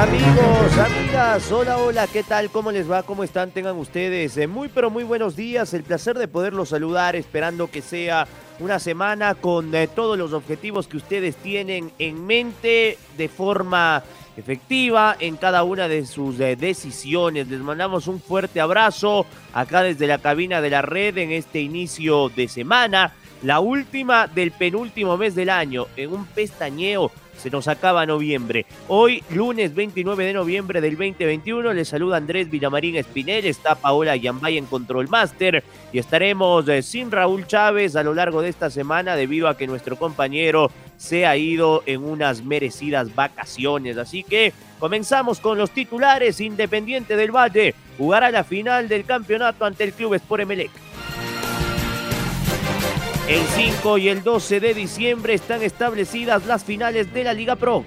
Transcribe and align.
Amigos, 0.00 0.78
amigas, 0.78 1.52
hola, 1.52 1.76
hola, 1.76 2.06
¿qué 2.06 2.22
tal? 2.22 2.48
¿Cómo 2.48 2.72
les 2.72 2.90
va? 2.90 3.02
¿Cómo 3.02 3.22
están? 3.22 3.50
Tengan 3.50 3.76
ustedes 3.76 4.34
eh, 4.38 4.46
muy, 4.46 4.68
pero 4.68 4.88
muy 4.88 5.04
buenos 5.04 5.36
días. 5.36 5.74
El 5.74 5.82
placer 5.82 6.16
de 6.16 6.26
poderlos 6.26 6.70
saludar, 6.70 7.16
esperando 7.16 7.70
que 7.70 7.82
sea 7.82 8.26
una 8.60 8.78
semana 8.78 9.34
con 9.34 9.74
eh, 9.74 9.88
todos 9.88 10.16
los 10.16 10.32
objetivos 10.32 10.88
que 10.88 10.96
ustedes 10.96 11.36
tienen 11.36 11.92
en 11.98 12.26
mente 12.26 12.96
de 13.18 13.28
forma 13.28 14.02
efectiva 14.38 15.16
en 15.20 15.36
cada 15.36 15.64
una 15.64 15.86
de 15.86 16.06
sus 16.06 16.40
eh, 16.40 16.56
decisiones. 16.56 17.48
Les 17.48 17.60
mandamos 17.60 18.06
un 18.06 18.22
fuerte 18.22 18.58
abrazo 18.58 19.26
acá 19.52 19.82
desde 19.82 20.06
la 20.06 20.16
cabina 20.16 20.62
de 20.62 20.70
la 20.70 20.80
red 20.80 21.18
en 21.18 21.30
este 21.30 21.60
inicio 21.60 22.30
de 22.30 22.48
semana. 22.48 23.12
La 23.42 23.60
última 23.60 24.28
del 24.28 24.52
penúltimo 24.52 25.18
mes 25.18 25.34
del 25.34 25.50
año, 25.50 25.88
en 25.94 26.14
un 26.14 26.24
pestañeo 26.24 27.12
se 27.40 27.50
nos 27.50 27.68
acaba 27.68 28.06
noviembre. 28.06 28.66
Hoy, 28.88 29.24
lunes 29.30 29.74
29 29.74 30.24
de 30.26 30.32
noviembre 30.34 30.80
del 30.80 30.96
2021, 30.96 31.72
les 31.72 31.88
saluda 31.88 32.18
Andrés 32.18 32.50
Villamarín 32.50 32.96
Espinel, 32.96 33.46
está 33.46 33.74
Paola 33.74 34.14
Yambay 34.14 34.58
en 34.58 34.66
Control 34.66 35.08
Master 35.08 35.64
y 35.92 35.98
estaremos 35.98 36.68
eh, 36.68 36.82
sin 36.82 37.10
Raúl 37.10 37.46
Chávez 37.46 37.96
a 37.96 38.02
lo 38.02 38.14
largo 38.14 38.42
de 38.42 38.50
esta 38.50 38.68
semana 38.68 39.16
debido 39.16 39.48
a 39.48 39.56
que 39.56 39.66
nuestro 39.66 39.96
compañero 39.96 40.70
se 40.98 41.24
ha 41.24 41.36
ido 41.36 41.82
en 41.86 42.04
unas 42.04 42.44
merecidas 42.44 43.14
vacaciones. 43.14 43.96
Así 43.96 44.22
que 44.22 44.52
comenzamos 44.78 45.40
con 45.40 45.56
los 45.56 45.70
titulares. 45.70 46.40
Independiente 46.40 47.16
del 47.16 47.34
Valle 47.34 47.74
jugará 47.96 48.30
la 48.30 48.44
final 48.44 48.86
del 48.86 49.06
campeonato 49.06 49.64
ante 49.64 49.84
el 49.84 49.94
Club 49.94 50.14
Sport 50.14 50.42
Emelec. 50.42 50.70
El 53.30 53.46
5 53.46 53.98
y 53.98 54.08
el 54.08 54.24
12 54.24 54.58
de 54.58 54.74
diciembre 54.74 55.34
están 55.34 55.62
establecidas 55.62 56.46
las 56.46 56.64
finales 56.64 57.14
de 57.14 57.22
la 57.22 57.32
Liga 57.32 57.54
Pro. 57.54 57.84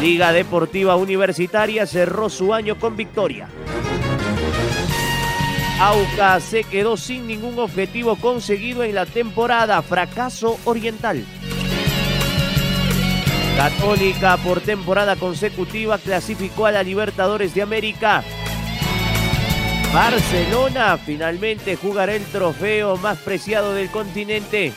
Liga 0.00 0.32
Deportiva 0.32 0.96
Universitaria 0.96 1.86
cerró 1.86 2.30
su 2.30 2.54
año 2.54 2.78
con 2.78 2.96
victoria. 2.96 3.50
Auca 5.78 6.40
se 6.40 6.64
quedó 6.64 6.96
sin 6.96 7.26
ningún 7.26 7.58
objetivo 7.58 8.16
conseguido 8.16 8.82
en 8.84 8.94
la 8.94 9.04
temporada. 9.04 9.82
Fracaso 9.82 10.58
oriental. 10.64 11.22
Católica 13.58 14.38
por 14.38 14.62
temporada 14.62 15.14
consecutiva 15.14 15.98
clasificó 15.98 16.64
a 16.64 16.72
la 16.72 16.82
Libertadores 16.82 17.54
de 17.54 17.60
América. 17.60 18.24
Barcelona 19.96 20.98
finalmente 20.98 21.74
jugará 21.74 22.14
el 22.14 22.24
trofeo 22.26 22.98
más 22.98 23.16
preciado 23.16 23.72
del 23.72 23.90
continente. 23.90 24.74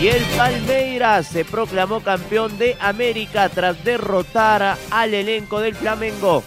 Y 0.00 0.06
el 0.06 0.22
Palmeiras 0.38 1.26
se 1.26 1.44
proclamó 1.44 2.00
campeón 2.00 2.56
de 2.56 2.78
América 2.80 3.50
tras 3.50 3.84
derrotar 3.84 4.78
al 4.90 5.12
elenco 5.12 5.60
del 5.60 5.74
Flamengo. 5.74 6.42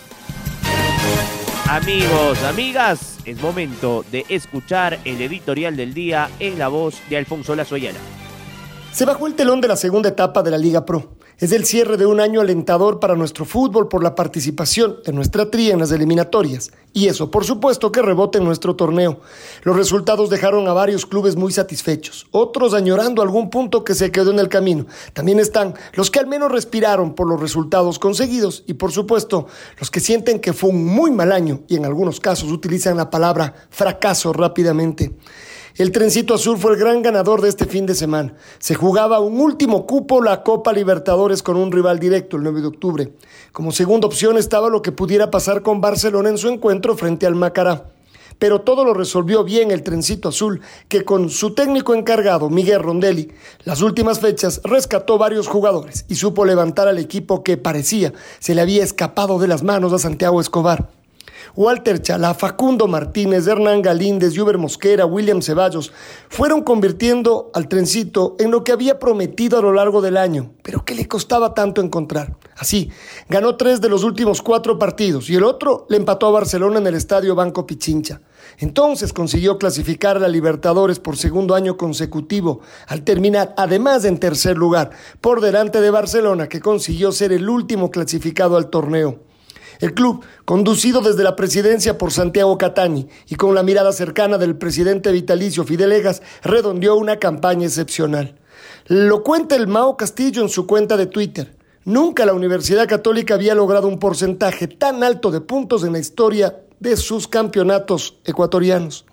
Amigos, 1.70 2.42
amigas, 2.42 3.20
es 3.24 3.40
momento 3.40 4.04
de 4.12 4.26
escuchar 4.28 4.98
el 5.06 5.22
editorial 5.22 5.78
del 5.78 5.94
día 5.94 6.28
en 6.40 6.58
la 6.58 6.70
voz 6.70 7.08
de 7.08 7.18
Alfonso 7.18 7.56
Lazoyana. 7.56 8.00
Se 8.92 9.06
bajó 9.06 9.28
el 9.28 9.36
telón 9.36 9.62
de 9.62 9.68
la 9.68 9.76
segunda 9.76 10.10
etapa 10.10 10.42
de 10.42 10.50
la 10.50 10.58
Liga 10.58 10.84
Pro. 10.84 11.21
Es 11.42 11.52
el 11.54 11.66
cierre 11.66 11.98
de 11.98 12.06
un 12.06 12.20
año 12.20 12.40
alentador 12.40 13.00
para 13.00 13.16
nuestro 13.16 13.46
fútbol 13.46 13.88
por 13.88 14.04
la 14.04 14.14
participación 14.14 14.98
de 15.04 15.12
nuestra 15.12 15.50
tría 15.50 15.74
en 15.74 15.80
las 15.80 15.92
eliminatorias. 15.92 16.70
Y 16.94 17.08
eso, 17.08 17.32
por 17.32 17.46
supuesto, 17.46 17.92
que 17.92 18.04
rebote 18.04 18.38
en 18.38 18.44
nuestro 18.44 18.76
torneo. 18.76 19.22
Los 19.64 19.76
resultados 19.76 20.30
dejaron 20.30 20.68
a 20.68 20.74
varios 20.74 21.08
clubes 21.08 21.36
muy 21.36 21.52
satisfechos, 21.52 22.28
otros 22.30 22.76
añorando 22.76 23.24
algún 23.24 23.50
punto 23.50 23.84
que 23.84 23.96
se 23.96 24.12
quedó 24.12 24.30
en 24.30 24.38
el 24.38 24.50
camino. 24.50 24.86
También 25.14 25.40
están 25.40 25.74
los 25.94 26.12
que 26.12 26.20
al 26.20 26.28
menos 26.28 26.52
respiraron 26.52 27.16
por 27.16 27.28
los 27.28 27.42
resultados 27.42 27.98
conseguidos 27.98 28.64
y, 28.68 28.76
por 28.76 28.92
supuesto, 28.92 29.48
los 29.80 29.90
que 29.90 30.00
sienten 30.00 30.42
que 30.42 30.54
fue 30.54 30.70
un 30.70 30.86
muy 30.86 31.10
mal 31.10 31.32
año 31.32 31.62
y 31.68 31.76
en 31.76 31.86
algunos 31.86 32.20
casos 32.20 32.52
utilizan 32.52 32.98
la 32.98 33.10
palabra 33.10 33.56
fracaso 33.72 34.32
rápidamente. 34.32 35.12
El 35.78 35.92
trencito 35.92 36.34
azul 36.34 36.58
fue 36.58 36.74
el 36.74 36.78
gran 36.78 37.02
ganador 37.02 37.42
de 37.42 37.48
este 37.48 37.66
fin 37.66 37.86
de 37.86 37.96
semana. 37.96 38.34
Se 38.60 38.76
jugaba 38.76 39.22
un 39.22 39.40
último 39.40 39.86
cupo 39.88 40.22
la 40.22 40.44
Copa 40.44 40.74
Libertadores 40.74 41.42
con 41.42 41.56
un 41.56 41.72
rival 41.72 41.98
directo 41.98 42.36
el 42.36 42.44
9 42.44 42.62
de 42.62 42.68
octubre. 42.68 43.14
Como 43.54 43.72
segunda 43.72 44.08
opción 44.08 44.38
estaba 44.38 44.70
lo 44.70 44.82
que 44.82 44.92
pudiera 44.92 45.32
pasar 45.32 45.62
con 45.62 45.80
Barcelona 45.80 46.30
en 46.30 46.38
su 46.38 46.50
encuentro 46.50 46.98
frente 46.98 47.26
al 47.26 47.36
Macará. 47.36 47.86
Pero 48.38 48.62
todo 48.62 48.84
lo 48.84 48.94
resolvió 48.94 49.46
bien 49.46 49.72
el 49.72 49.84
trencito 49.84 50.30
azul, 50.30 50.62
que 50.90 51.06
con 51.06 51.30
su 51.30 51.54
técnico 51.54 51.94
encargado, 51.94 52.50
Miguel 52.50 52.82
Rondelli, 52.82 53.32
las 53.64 53.82
últimas 53.82 54.20
fechas 54.20 54.62
rescató 54.64 55.18
varios 55.18 55.48
jugadores 55.48 56.06
y 56.10 56.16
supo 56.16 56.44
levantar 56.44 56.88
al 56.88 56.98
equipo 56.98 57.44
que 57.44 57.58
parecía 57.58 58.12
se 58.40 58.56
le 58.56 58.62
había 58.62 58.84
escapado 58.84 59.40
de 59.40 59.48
las 59.48 59.64
manos 59.64 59.94
a 59.94 60.00
Santiago 60.00 60.42
Escobar. 60.42 61.01
Walter 61.56 62.02
Chalá, 62.02 62.34
Facundo 62.34 62.88
Martínez, 62.88 63.48
Hernán 63.48 63.82
Galíndez, 63.82 64.34
Yuber 64.34 64.58
Mosquera, 64.58 65.06
William 65.06 65.42
Ceballos, 65.42 65.92
fueron 66.30 66.62
convirtiendo 66.62 67.52
al 67.54 67.68
trencito 67.68 68.36
en 68.40 68.52
lo 68.52 68.64
que 68.64 68.72
había 68.72 69.00
prometido 69.00 69.60
a 69.60 69.62
lo 69.62 69.74
largo 69.74 70.02
del 70.02 70.18
año, 70.18 70.54
pero 70.62 70.86
que 70.86 70.96
le 70.96 71.08
costaba 71.08 71.54
tanto 71.54 71.82
encontrar. 71.82 72.38
Así, 72.58 72.90
ganó 73.28 73.58
tres 73.58 73.82
de 73.82 73.90
los 73.90 74.04
últimos 74.04 74.42
cuatro 74.42 74.80
partidos 74.80 75.30
y 75.30 75.36
el 75.36 75.44
otro 75.44 75.86
le 75.90 75.98
empató 75.98 76.28
a 76.28 76.32
Barcelona 76.32 76.80
en 76.80 76.88
el 76.88 76.96
estadio 76.96 77.36
Banco 77.36 77.66
Pichincha. 77.66 78.22
Entonces 78.58 79.14
consiguió 79.14 79.58
clasificar 79.58 80.18
a 80.18 80.20
la 80.20 80.28
Libertadores 80.28 81.00
por 81.00 81.18
segundo 81.18 81.56
año 81.56 81.78
consecutivo, 81.78 82.62
al 82.88 83.04
terminar 83.04 83.54
además 83.58 84.06
en 84.06 84.20
tercer 84.20 84.58
lugar, 84.58 84.92
por 85.20 85.42
delante 85.42 85.82
de 85.82 85.90
Barcelona, 85.90 86.48
que 86.48 86.60
consiguió 86.62 87.12
ser 87.12 87.34
el 87.34 87.50
último 87.50 87.92
clasificado 87.92 88.58
al 88.58 88.70
torneo. 88.70 89.31
El 89.82 89.96
club, 89.96 90.24
conducido 90.46 91.02
desde 91.02 91.24
la 91.24 91.36
presidencia 91.36 91.98
por 91.98 92.12
Santiago 92.12 92.56
Catani 92.56 93.08
y 93.28 93.36
con 93.36 93.56
la 93.56 93.64
mirada 93.64 93.92
cercana 93.92 94.38
del 94.38 94.56
presidente 94.56 95.12
vitalicio 95.12 95.64
Fidelegas, 95.64 96.22
redondeó 96.44 96.96
una 96.96 97.18
campaña 97.18 97.66
excepcional. 97.66 98.36
Lo 98.86 99.24
cuenta 99.24 99.56
el 99.56 99.68
Mao 99.68 99.98
Castillo 99.98 100.44
en 100.44 100.50
su 100.50 100.68
cuenta 100.68 100.98
de 100.98 101.08
Twitter. 101.08 101.58
Nunca 101.84 102.28
la 102.28 102.34
Universidad 102.34 102.88
Católica 102.88 103.34
había 103.34 103.56
logrado 103.56 103.88
un 103.88 103.98
porcentaje 103.98 104.68
tan 104.68 105.04
alto 105.04 105.32
de 105.32 105.42
puntos 105.42 105.84
en 105.84 105.94
la 105.94 106.00
historia 106.00 106.62
de 106.80 106.96
sus 106.96 107.28
campeonatos 107.28 108.20
ecuatorianos. 108.24 109.06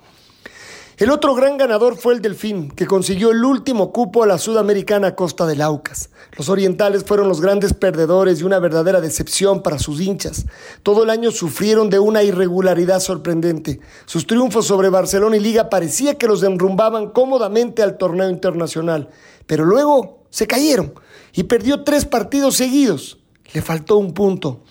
El 0.99 1.13
otro 1.13 1.37
gran 1.37 1.57
ganador 1.57 1.97
fue 1.97 2.15
el 2.15 2.21
Delfín, 2.21 2.73
que 2.73 2.89
consiguió 2.89 3.31
el 3.31 3.45
último 3.45 3.93
cupo 3.93 4.25
a 4.25 4.27
la 4.27 4.37
sudamericana 4.37 5.15
Costa 5.15 5.47
del 5.47 5.63
Aucas. 5.63 6.11
Los 6.37 6.49
orientales 6.49 7.05
fueron 7.05 7.29
los 7.29 7.41
grandes 7.41 7.73
perdedores 7.73 8.41
y 8.41 8.43
una 8.43 8.59
verdadera 8.59 9.01
decepción 9.01 9.63
para 9.63 9.79
sus 9.79 10.01
hinchas. 10.01 10.47
Todo 10.83 11.05
el 11.05 11.11
año 11.11 11.31
sufrieron 11.31 11.89
de 11.89 12.01
una 12.01 12.25
irregularidad 12.25 12.99
sorprendente. 12.99 13.79
Sus 14.07 14.27
triunfos 14.27 14.67
sobre 14.67 14.89
Barcelona 14.89 15.37
y 15.37 15.41
Liga 15.41 15.71
parecía 15.71 16.19
que 16.19 16.27
los 16.27 16.43
enrumbaban 16.43 17.11
cómodamente 17.11 17.85
al 17.85 17.97
torneo 17.97 18.29
internacional, 18.29 19.09
pero 19.47 19.65
luego 19.65 20.25
se 20.31 20.49
cayeron 20.49 20.95
y 21.33 21.45
perdió 21.45 21.85
tres 21.85 22.07
partidos 22.07 22.57
seguidos. 22.57 23.19
Le 23.55 23.63
faltó 23.63 23.99
un 23.99 24.15
punto. 24.15 24.65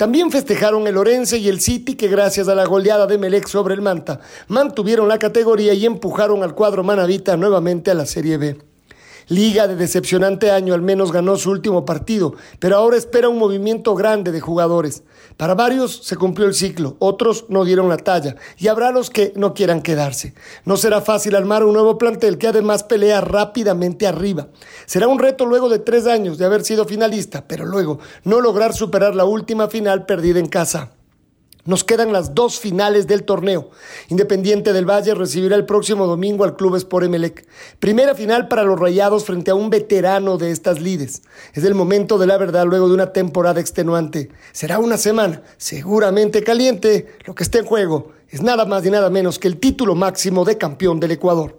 También 0.00 0.30
festejaron 0.30 0.86
el 0.86 0.96
Orense 0.96 1.36
y 1.36 1.50
el 1.50 1.60
City 1.60 1.94
que 1.94 2.08
gracias 2.08 2.48
a 2.48 2.54
la 2.54 2.64
goleada 2.64 3.06
de 3.06 3.18
Melec 3.18 3.46
sobre 3.46 3.74
el 3.74 3.82
Manta 3.82 4.18
mantuvieron 4.48 5.08
la 5.08 5.18
categoría 5.18 5.74
y 5.74 5.84
empujaron 5.84 6.42
al 6.42 6.54
cuadro 6.54 6.82
manavita 6.82 7.36
nuevamente 7.36 7.90
a 7.90 7.94
la 7.94 8.06
Serie 8.06 8.38
B. 8.38 8.69
Liga 9.30 9.68
de 9.68 9.76
decepcionante 9.76 10.50
año 10.50 10.74
al 10.74 10.82
menos 10.82 11.12
ganó 11.12 11.36
su 11.36 11.52
último 11.52 11.84
partido, 11.84 12.34
pero 12.58 12.76
ahora 12.76 12.96
espera 12.96 13.28
un 13.28 13.38
movimiento 13.38 13.94
grande 13.94 14.32
de 14.32 14.40
jugadores. 14.40 15.04
Para 15.36 15.54
varios 15.54 16.00
se 16.02 16.16
cumplió 16.16 16.48
el 16.48 16.54
ciclo, 16.54 16.96
otros 16.98 17.44
no 17.48 17.64
dieron 17.64 17.88
la 17.88 17.98
talla 17.98 18.34
y 18.58 18.66
habrá 18.66 18.90
los 18.90 19.08
que 19.08 19.32
no 19.36 19.54
quieran 19.54 19.82
quedarse. 19.82 20.34
No 20.64 20.76
será 20.76 21.00
fácil 21.00 21.36
armar 21.36 21.62
un 21.62 21.74
nuevo 21.74 21.96
plantel 21.96 22.38
que 22.38 22.48
además 22.48 22.82
pelea 22.82 23.20
rápidamente 23.20 24.08
arriba. 24.08 24.48
Será 24.84 25.06
un 25.06 25.20
reto 25.20 25.46
luego 25.46 25.68
de 25.68 25.78
tres 25.78 26.08
años 26.08 26.36
de 26.36 26.46
haber 26.46 26.64
sido 26.64 26.84
finalista, 26.84 27.46
pero 27.46 27.64
luego 27.64 28.00
no 28.24 28.40
lograr 28.40 28.74
superar 28.74 29.14
la 29.14 29.26
última 29.26 29.68
final 29.68 30.06
perdida 30.06 30.40
en 30.40 30.48
casa. 30.48 30.90
Nos 31.64 31.84
quedan 31.84 32.12
las 32.12 32.34
dos 32.34 32.58
finales 32.58 33.06
del 33.06 33.24
torneo. 33.24 33.70
Independiente 34.08 34.72
del 34.72 34.88
Valle 34.88 35.14
recibirá 35.14 35.56
el 35.56 35.66
próximo 35.66 36.06
domingo 36.06 36.44
al 36.44 36.56
Club 36.56 36.76
Sport 36.76 37.06
Emelec. 37.06 37.46
Primera 37.78 38.14
final 38.14 38.48
para 38.48 38.64
los 38.64 38.80
Rayados 38.80 39.24
frente 39.24 39.50
a 39.50 39.54
un 39.54 39.68
veterano 39.68 40.38
de 40.38 40.52
estas 40.52 40.80
lides. 40.80 41.22
Es 41.52 41.64
el 41.64 41.74
momento 41.74 42.16
de 42.18 42.26
la 42.26 42.38
verdad 42.38 42.66
luego 42.66 42.88
de 42.88 42.94
una 42.94 43.12
temporada 43.12 43.60
extenuante. 43.60 44.30
Será 44.52 44.78
una 44.78 44.96
semana 44.96 45.42
seguramente 45.58 46.42
caliente. 46.42 47.18
Lo 47.26 47.34
que 47.34 47.42
está 47.42 47.58
en 47.58 47.66
juego 47.66 48.12
es 48.30 48.42
nada 48.42 48.64
más 48.64 48.86
y 48.86 48.90
nada 48.90 49.10
menos 49.10 49.38
que 49.38 49.48
el 49.48 49.58
título 49.58 49.94
máximo 49.94 50.44
de 50.44 50.56
campeón 50.56 50.98
del 50.98 51.12
Ecuador. 51.12 51.58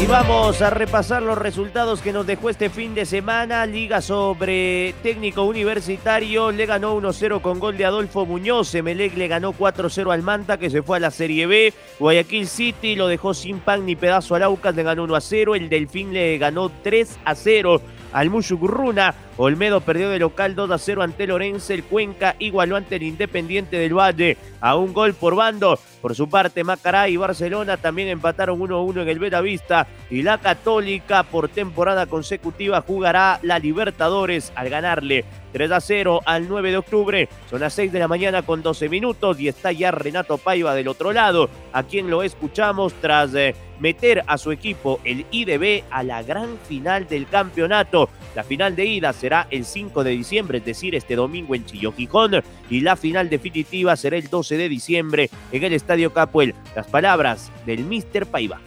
Y 0.00 0.06
vamos 0.06 0.62
a 0.62 0.70
repasar 0.70 1.22
los 1.22 1.36
resultados 1.36 2.00
que 2.00 2.10
nos 2.10 2.26
dejó 2.26 2.48
este 2.48 2.70
fin 2.70 2.94
de 2.94 3.04
semana. 3.04 3.66
Liga 3.66 4.00
sobre 4.00 4.94
técnico 5.02 5.42
universitario. 5.42 6.50
Le 6.52 6.64
ganó 6.64 6.98
1-0 6.98 7.42
con 7.42 7.58
gol 7.58 7.76
de 7.76 7.84
Adolfo 7.84 8.24
Muñoz. 8.24 8.74
Emelec 8.74 9.14
le 9.18 9.28
ganó 9.28 9.52
4-0 9.52 10.10
al 10.10 10.22
Manta 10.22 10.56
que 10.56 10.70
se 10.70 10.82
fue 10.82 10.96
a 10.96 11.00
la 11.00 11.10
Serie 11.10 11.46
B. 11.46 11.74
Guayaquil 11.98 12.48
City 12.48 12.96
lo 12.96 13.08
dejó 13.08 13.34
sin 13.34 13.60
pan 13.60 13.84
ni 13.84 13.94
pedazo 13.94 14.34
al 14.34 14.42
Aucas. 14.44 14.74
Le 14.74 14.84
ganó 14.84 15.06
1-0. 15.06 15.54
El 15.54 15.68
Delfín 15.68 16.14
le 16.14 16.38
ganó 16.38 16.70
3-0 16.82 17.82
al 18.12 18.30
Mushugurruna. 18.30 19.14
Olmedo 19.36 19.80
perdió 19.80 20.10
de 20.10 20.18
local 20.18 20.54
2 20.54 20.70
a 20.70 20.78
0 20.78 21.02
ante 21.02 21.26
Lorenzo. 21.26 21.72
El 21.72 21.84
Cuenca 21.84 22.36
igualó 22.38 22.76
ante 22.76 22.96
el 22.96 23.04
Independiente 23.04 23.78
del 23.78 23.96
Valle 23.96 24.36
a 24.60 24.76
un 24.76 24.92
gol 24.92 25.14
por 25.14 25.34
bando. 25.34 25.78
Por 26.00 26.14
su 26.14 26.28
parte, 26.28 26.64
Macará 26.64 27.08
y 27.08 27.16
Barcelona 27.16 27.76
también 27.76 28.08
empataron 28.08 28.58
1-1 28.58 29.02
en 29.02 29.08
el 29.08 29.42
Vista 29.42 29.86
Y 30.10 30.22
la 30.22 30.38
Católica 30.38 31.22
por 31.24 31.48
temporada 31.48 32.06
consecutiva 32.06 32.80
jugará 32.80 33.38
la 33.42 33.58
Libertadores 33.58 34.52
al 34.54 34.70
ganarle 34.70 35.24
3 35.52 35.72
a 35.72 35.80
0 35.80 36.20
al 36.24 36.48
9 36.48 36.70
de 36.70 36.76
octubre. 36.76 37.28
Son 37.48 37.60
las 37.60 37.74
6 37.74 37.92
de 37.92 37.98
la 37.98 38.08
mañana 38.08 38.42
con 38.42 38.62
12 38.62 38.88
minutos 38.88 39.40
y 39.40 39.48
está 39.48 39.72
ya 39.72 39.90
Renato 39.90 40.38
Paiva 40.38 40.74
del 40.74 40.88
otro 40.88 41.12
lado, 41.12 41.50
a 41.72 41.82
quien 41.82 42.10
lo 42.10 42.22
escuchamos 42.22 42.94
tras 42.94 43.34
eh, 43.34 43.54
meter 43.80 44.22
a 44.26 44.38
su 44.38 44.52
equipo, 44.52 45.00
el 45.04 45.26
IDB, 45.30 45.82
a 45.90 46.02
la 46.02 46.22
gran 46.22 46.58
final 46.68 47.08
del 47.08 47.26
campeonato. 47.26 48.08
La 48.34 48.44
final 48.44 48.76
de 48.76 48.84
ida 48.84 49.12
será 49.12 49.48
el 49.50 49.64
5 49.64 50.04
de 50.04 50.10
diciembre, 50.10 50.58
es 50.58 50.64
decir, 50.64 50.94
este 50.94 51.16
domingo 51.16 51.54
en 51.54 51.64
Chillo 51.64 51.92
Gijón, 51.92 52.42
y 52.68 52.80
la 52.80 52.94
final 52.96 53.28
definitiva 53.28 53.96
será 53.96 54.16
el 54.16 54.28
12 54.28 54.56
de 54.56 54.68
diciembre 54.68 55.30
en 55.50 55.64
el 55.64 55.72
Estadio 55.72 56.12
Capuel. 56.12 56.54
Las 56.76 56.86
palabras 56.86 57.50
del 57.66 57.84
Mister 57.84 58.26
Paiva. 58.26 58.60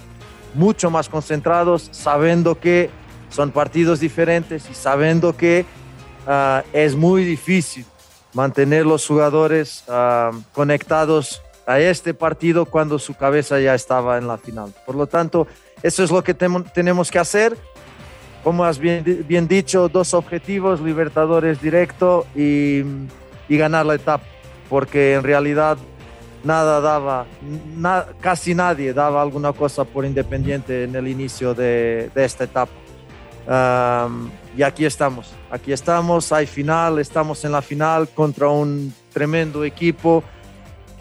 Mucho 0.56 0.90
más 0.90 1.08
concentrados, 1.08 1.88
sabiendo 1.92 2.60
que 2.60 2.90
son 3.30 3.52
partidos 3.52 4.00
diferentes 4.00 4.70
y 4.70 4.74
sabiendo 4.74 5.36
que 5.36 5.66
uh, 6.28 6.62
es 6.74 6.96
muy 6.96 7.24
difícil 7.24 7.86
mantener 8.34 8.86
los 8.86 9.08
jugadores 9.08 9.84
uh, 9.88 10.36
conectados 10.54 11.42
a 11.66 11.80
este 11.80 12.14
partido 12.14 12.66
cuando 12.66 13.00
su 13.00 13.14
cabeza 13.14 13.60
ya 13.60 13.74
estaba 13.74 14.18
en 14.18 14.28
la 14.28 14.38
final. 14.38 14.74
Por 14.86 14.96
lo 14.96 15.08
tanto, 15.08 15.48
eso 15.82 16.04
es 16.04 16.12
lo 16.12 16.24
que 16.24 16.34
tenemos 16.34 17.10
que 17.10 17.20
hacer. 17.20 17.58
Como 18.44 18.66
has 18.66 18.78
bien, 18.78 19.26
bien, 19.28 19.48
dicho, 19.48 19.88
dos 19.88 20.14
objetivos, 20.14 20.82
Libertadores 20.82 21.62
directo 21.62 22.26
y, 22.36 22.84
y 23.48 23.58
ganar 23.58 23.86
la 23.86 23.96
etapa, 23.96 24.26
porque 24.70 25.14
en 25.14 25.24
realidad 25.24 25.78
nada 26.44 26.82
daba, 26.82 27.26
na, 27.78 28.06
casi 28.20 28.54
nadie 28.54 28.94
daba 28.94 29.22
alguna 29.22 29.54
cosa 29.54 29.86
por 29.86 30.04
Independiente 30.04 30.84
en 30.84 30.96
el 30.96 31.08
inicio 31.08 31.54
de, 31.54 32.12
de 32.14 32.26
esta 32.26 32.44
etapa. 32.44 32.72
Um, 33.46 34.30
y 34.58 34.64
aquí 34.64 34.86
estamos, 34.86 35.34
aquí 35.50 35.74
estamos, 35.74 36.32
hay 36.32 36.46
final, 36.46 37.00
estamos 37.00 37.44
en 37.44 37.52
la 37.52 37.62
final 37.62 38.08
contra 38.10 38.48
un 38.48 38.94
tremendo 39.12 39.66
equipo 39.66 40.24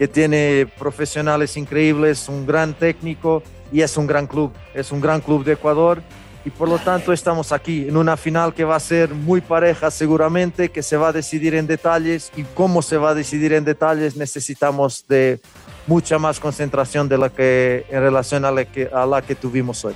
que 0.03 0.07
tiene 0.09 0.67
profesionales 0.77 1.55
increíbles, 1.55 2.27
un 2.27 2.45
gran 2.45 2.73
técnico 2.73 3.41
y 3.71 3.79
es 3.79 3.95
un 3.95 4.05
gran 4.05 4.27
club, 4.27 4.51
es 4.73 4.91
un 4.91 4.99
gran 4.99 5.21
club 5.21 5.45
de 5.45 5.53
Ecuador 5.53 6.03
y 6.43 6.49
por 6.49 6.67
lo 6.67 6.77
tanto 6.77 7.13
estamos 7.13 7.53
aquí 7.53 7.87
en 7.87 7.95
una 7.95 8.17
final 8.17 8.53
que 8.53 8.65
va 8.65 8.75
a 8.75 8.81
ser 8.81 9.13
muy 9.13 9.39
pareja 9.39 9.89
seguramente, 9.91 10.67
que 10.67 10.83
se 10.83 10.97
va 10.97 11.07
a 11.07 11.13
decidir 11.13 11.55
en 11.55 11.67
detalles 11.67 12.33
y 12.35 12.43
cómo 12.43 12.81
se 12.81 12.97
va 12.97 13.11
a 13.11 13.13
decidir 13.13 13.53
en 13.53 13.63
detalles 13.63 14.17
necesitamos 14.17 15.05
de 15.07 15.39
mucha 15.87 16.19
más 16.19 16.37
concentración 16.37 17.07
de 17.07 17.17
la 17.17 17.29
que 17.29 17.85
en 17.89 18.01
relación 18.01 18.43
a 18.43 18.51
la 18.51 18.65
que, 18.65 18.89
a 18.93 19.05
la 19.05 19.21
que 19.21 19.35
tuvimos 19.35 19.85
hoy. 19.85 19.95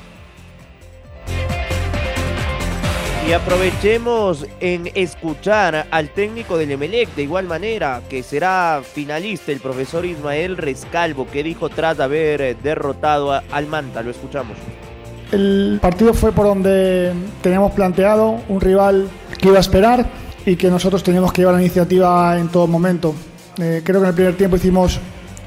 Y 3.27 3.33
aprovechemos 3.33 4.45
en 4.61 4.89
escuchar 4.95 5.87
al 5.91 6.09
técnico 6.11 6.57
del 6.57 6.71
Emelec 6.71 7.13
de 7.13 7.23
igual 7.23 7.45
manera, 7.45 8.01
que 8.07 8.23
será 8.23 8.81
finalista 8.81 9.51
el 9.51 9.59
profesor 9.59 10.05
Ismael 10.05 10.55
Rescalvo, 10.55 11.27
que 11.27 11.43
dijo 11.43 11.67
tras 11.67 11.99
haber 11.99 12.55
derrotado 12.59 13.33
al 13.33 13.67
Manta. 13.67 14.01
Lo 14.01 14.11
escuchamos. 14.11 14.55
El 15.33 15.77
partido 15.81 16.13
fue 16.13 16.31
por 16.31 16.45
donde 16.45 17.11
teníamos 17.41 17.73
planteado 17.73 18.39
un 18.47 18.61
rival 18.61 19.09
que 19.37 19.49
iba 19.49 19.57
a 19.57 19.61
esperar 19.61 20.05
y 20.45 20.55
que 20.55 20.69
nosotros 20.69 21.03
teníamos 21.03 21.33
que 21.33 21.41
llevar 21.41 21.55
la 21.55 21.61
iniciativa 21.61 22.39
en 22.39 22.47
todo 22.47 22.65
momento. 22.65 23.13
Eh, 23.59 23.81
creo 23.83 23.99
que 23.99 24.05
en 24.05 24.09
el 24.09 24.15
primer 24.15 24.37
tiempo 24.37 24.55
hicimos 24.55 25.01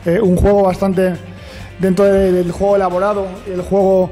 eh, 0.04 0.20
un 0.20 0.36
juego 0.36 0.64
bastante 0.64 1.14
dentro 1.78 2.04
de, 2.04 2.30
del 2.30 2.52
juego 2.52 2.76
elaborado, 2.76 3.26
el 3.50 3.62
juego 3.62 4.10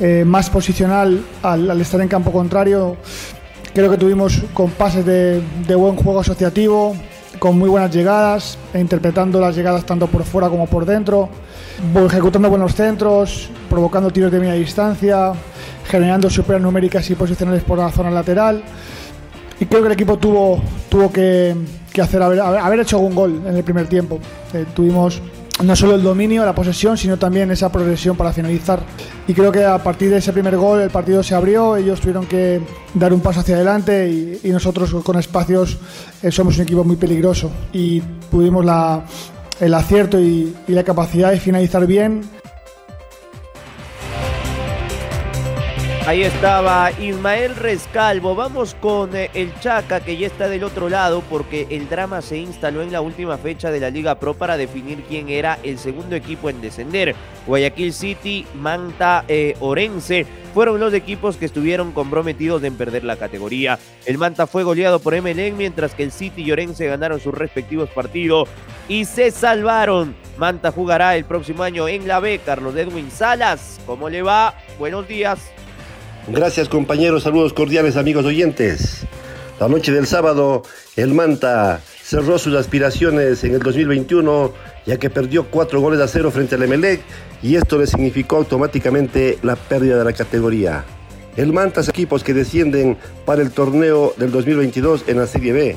eh, 0.00 0.24
más 0.24 0.48
posicional 0.50 1.22
al, 1.42 1.80
estar 1.80 2.00
en 2.00 2.08
campo 2.08 2.32
contrario. 2.32 2.96
Creo 3.74 3.90
que 3.90 3.98
tuvimos 3.98 4.42
compases 4.54 5.04
de, 5.04 5.42
de 5.66 5.74
buen 5.74 5.94
juego 5.96 6.20
asociativo, 6.20 6.96
con 7.38 7.58
muy 7.58 7.68
buenas 7.68 7.92
llegadas, 7.94 8.58
e 8.72 8.80
interpretando 8.80 9.40
las 9.40 9.54
llegadas 9.54 9.84
tanto 9.84 10.06
por 10.06 10.24
fuera 10.24 10.48
como 10.48 10.66
por 10.66 10.84
dentro, 10.84 11.28
ejecutando 12.06 12.50
buenos 12.50 12.74
centros, 12.74 13.48
provocando 13.68 14.10
tiros 14.10 14.32
de 14.32 14.40
media 14.40 14.54
distancia, 14.54 15.32
generando 15.86 16.28
superas 16.30 16.62
numéricas 16.62 17.08
y 17.10 17.14
posicionales 17.14 17.62
por 17.62 17.78
la 17.78 17.90
zona 17.90 18.10
lateral. 18.10 18.62
Y 19.60 19.66
creo 19.66 19.82
que 19.82 19.88
el 19.88 19.92
equipo 19.92 20.18
tuvo, 20.18 20.62
tuvo 20.88 21.12
que, 21.12 21.54
que 21.92 22.00
hacer 22.00 22.22
haber, 22.22 22.40
haber, 22.40 22.80
hecho 22.80 22.96
algún 22.96 23.14
gol 23.14 23.42
en 23.46 23.56
el 23.56 23.64
primer 23.64 23.86
tiempo. 23.88 24.18
Eh, 24.54 24.64
tuvimos 24.74 25.20
no 25.62 25.76
solo 25.76 25.94
el 25.94 26.02
dominio, 26.02 26.44
la 26.44 26.54
posesión, 26.54 26.96
sino 26.96 27.18
también 27.18 27.50
esa 27.50 27.70
progresión 27.70 28.16
para 28.16 28.32
finalizar. 28.32 28.80
Y 29.26 29.34
creo 29.34 29.52
que 29.52 29.64
a 29.64 29.78
partir 29.82 30.10
de 30.10 30.18
ese 30.18 30.32
primer 30.32 30.56
gol 30.56 30.80
el 30.80 30.90
partido 30.90 31.22
se 31.22 31.34
abrió, 31.34 31.76
ellos 31.76 32.00
tuvieron 32.00 32.26
que 32.26 32.60
dar 32.94 33.12
un 33.12 33.20
paso 33.20 33.40
hacia 33.40 33.56
adelante 33.56 34.08
y, 34.42 34.50
nosotros 34.50 34.92
con 35.04 35.18
espacios 35.18 35.78
eh, 36.22 36.32
somos 36.32 36.56
un 36.56 36.62
equipo 36.64 36.82
muy 36.82 36.96
peligroso 36.96 37.50
y 37.72 38.00
tuvimos 38.30 38.66
el 39.60 39.74
acierto 39.74 40.18
y 40.18 40.54
la 40.66 40.82
capacidad 40.82 41.30
de 41.30 41.38
finalizar 41.38 41.86
bien 41.86 42.39
Ahí 46.06 46.22
estaba 46.22 46.90
Ismael 46.98 47.54
Rescalvo. 47.54 48.34
Vamos 48.34 48.74
con 48.74 49.14
eh, 49.14 49.30
el 49.34 49.54
Chaca 49.60 50.00
que 50.00 50.16
ya 50.16 50.26
está 50.26 50.48
del 50.48 50.64
otro 50.64 50.88
lado 50.88 51.22
porque 51.28 51.66
el 51.70 51.90
drama 51.90 52.22
se 52.22 52.38
instaló 52.38 52.82
en 52.82 52.90
la 52.90 53.02
última 53.02 53.36
fecha 53.36 53.70
de 53.70 53.80
la 53.80 53.90
Liga 53.90 54.18
Pro 54.18 54.32
para 54.34 54.56
definir 54.56 55.04
quién 55.08 55.28
era 55.28 55.58
el 55.62 55.78
segundo 55.78 56.16
equipo 56.16 56.48
en 56.48 56.62
descender. 56.62 57.14
Guayaquil 57.46 57.92
City, 57.92 58.46
Manta, 58.54 59.24
eh, 59.28 59.54
Orense 59.60 60.26
fueron 60.54 60.80
los 60.80 60.94
equipos 60.94 61.36
que 61.36 61.44
estuvieron 61.44 61.92
comprometidos 61.92 62.64
en 62.64 62.76
perder 62.76 63.04
la 63.04 63.16
categoría. 63.16 63.78
El 64.06 64.16
Manta 64.16 64.46
fue 64.46 64.64
goleado 64.64 65.00
por 65.00 65.14
MLN 65.14 65.56
mientras 65.56 65.94
que 65.94 66.02
el 66.02 66.12
City 66.12 66.42
y 66.42 66.50
Orense 66.50 66.86
ganaron 66.86 67.20
sus 67.20 67.34
respectivos 67.34 67.90
partidos 67.90 68.48
y 68.88 69.04
se 69.04 69.30
salvaron. 69.30 70.16
Manta 70.38 70.72
jugará 70.72 71.14
el 71.16 71.26
próximo 71.26 71.62
año 71.62 71.86
en 71.86 72.08
la 72.08 72.20
B. 72.20 72.40
Carlos 72.44 72.74
Edwin 72.74 73.10
Salas, 73.10 73.78
¿cómo 73.84 74.08
le 74.08 74.22
va? 74.22 74.54
Buenos 74.78 75.06
días. 75.06 75.52
Gracias 76.32 76.68
compañeros, 76.68 77.24
saludos 77.24 77.52
cordiales 77.52 77.96
amigos 77.96 78.24
oyentes. 78.24 79.04
La 79.58 79.66
noche 79.66 79.90
del 79.90 80.06
sábado, 80.06 80.62
el 80.94 81.12
Manta 81.12 81.80
cerró 82.04 82.38
sus 82.38 82.54
aspiraciones 82.54 83.42
en 83.42 83.54
el 83.54 83.58
2021 83.60 84.52
ya 84.86 84.96
que 84.96 85.10
perdió 85.10 85.46
cuatro 85.50 85.80
goles 85.80 86.00
a 86.00 86.06
cero 86.06 86.30
frente 86.30 86.54
al 86.54 86.62
Emelec 86.62 87.00
y 87.42 87.56
esto 87.56 87.78
le 87.78 87.88
significó 87.88 88.36
automáticamente 88.36 89.40
la 89.42 89.56
pérdida 89.56 89.98
de 89.98 90.04
la 90.04 90.12
categoría. 90.12 90.84
El 91.36 91.52
Manta 91.52 91.80
es 91.80 91.88
equipos 91.88 92.22
que 92.22 92.32
descienden 92.32 92.96
para 93.26 93.42
el 93.42 93.50
torneo 93.50 94.14
del 94.16 94.30
2022 94.30 95.06
en 95.08 95.18
la 95.18 95.26
Serie 95.26 95.52
B. 95.52 95.76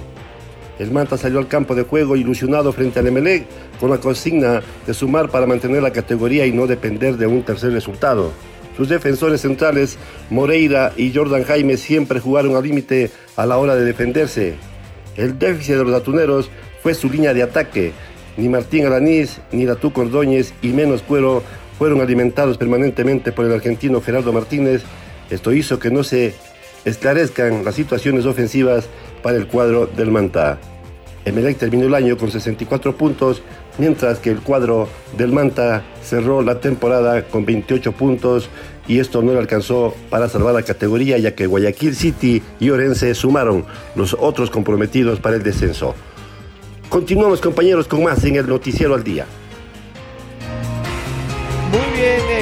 El 0.77 0.91
Manta 0.91 1.17
salió 1.17 1.39
al 1.39 1.47
campo 1.47 1.73
de 1.73 1.81
juego 1.81 2.15
ilusionado 2.15 2.71
frente 2.73 2.99
al 2.99 3.07
Emelec 3.07 3.47
con 3.79 3.89
la 3.89 3.97
consigna 3.97 4.61
de 4.85 4.93
sumar 4.93 5.29
para 5.29 5.47
mantener 5.47 5.81
la 5.81 5.91
categoría 5.91 6.45
y 6.45 6.51
no 6.51 6.67
depender 6.67 7.17
de 7.17 7.25
un 7.25 7.41
tercer 7.41 7.71
resultado. 7.71 8.31
Sus 8.75 8.89
defensores 8.89 9.41
centrales, 9.41 9.97
Moreira 10.29 10.93
y 10.97 11.13
Jordan 11.13 11.43
Jaime, 11.43 11.77
siempre 11.77 12.19
jugaron 12.19 12.55
al 12.55 12.63
límite 12.63 13.11
a 13.35 13.45
la 13.45 13.57
hora 13.57 13.75
de 13.75 13.85
defenderse. 13.85 14.55
El 15.15 15.37
déficit 15.37 15.75
de 15.75 15.83
los 15.83 15.93
atuneros 15.93 16.49
fue 16.81 16.93
su 16.93 17.09
línea 17.09 17.33
de 17.33 17.43
ataque. 17.43 17.91
Ni 18.35 18.49
Martín 18.49 18.85
Alanís, 18.85 19.39
ni 19.51 19.65
Latú 19.65 19.93
Cordóñez 19.93 20.53
y 20.61 20.69
menos 20.69 21.03
Cuero 21.03 21.43
fueron 21.77 22.01
alimentados 22.01 22.57
permanentemente 22.57 23.31
por 23.31 23.45
el 23.45 23.53
argentino 23.53 24.01
Gerardo 24.01 24.33
Martínez. 24.33 24.83
Esto 25.29 25.53
hizo 25.53 25.79
que 25.79 25.91
no 25.91 26.03
se 26.03 26.33
esclarezcan 26.85 27.63
las 27.63 27.75
situaciones 27.75 28.25
ofensivas 28.25 28.87
para 29.21 29.37
el 29.37 29.47
cuadro 29.47 29.85
del 29.85 30.11
Manta. 30.11 30.59
Emelec 31.25 31.57
terminó 31.57 31.85
el 31.85 31.95
año 31.95 32.17
con 32.17 32.31
64 32.31 32.97
puntos, 32.97 33.41
mientras 33.77 34.19
que 34.19 34.29
el 34.29 34.39
cuadro 34.39 34.87
del 35.17 35.31
Manta 35.31 35.83
cerró 36.03 36.41
la 36.41 36.59
temporada 36.59 37.23
con 37.23 37.45
28 37.45 37.91
puntos 37.93 38.49
y 38.87 38.99
esto 38.99 39.21
no 39.21 39.33
le 39.33 39.39
alcanzó 39.39 39.93
para 40.09 40.29
salvar 40.29 40.53
la 40.53 40.63
categoría 40.63 41.17
ya 41.17 41.35
que 41.35 41.47
Guayaquil 41.47 41.95
City 41.95 42.41
y 42.59 42.69
Orense 42.69 43.13
sumaron 43.15 43.65
los 43.95 44.15
otros 44.19 44.49
comprometidos 44.49 45.19
para 45.19 45.37
el 45.37 45.43
descenso. 45.43 45.95
Continuamos 46.89 47.41
compañeros 47.41 47.87
con 47.87 48.03
más 48.03 48.23
en 48.23 48.35
el 48.35 48.47
Noticiero 48.47 48.93
al 48.93 49.03
Día. 49.03 49.25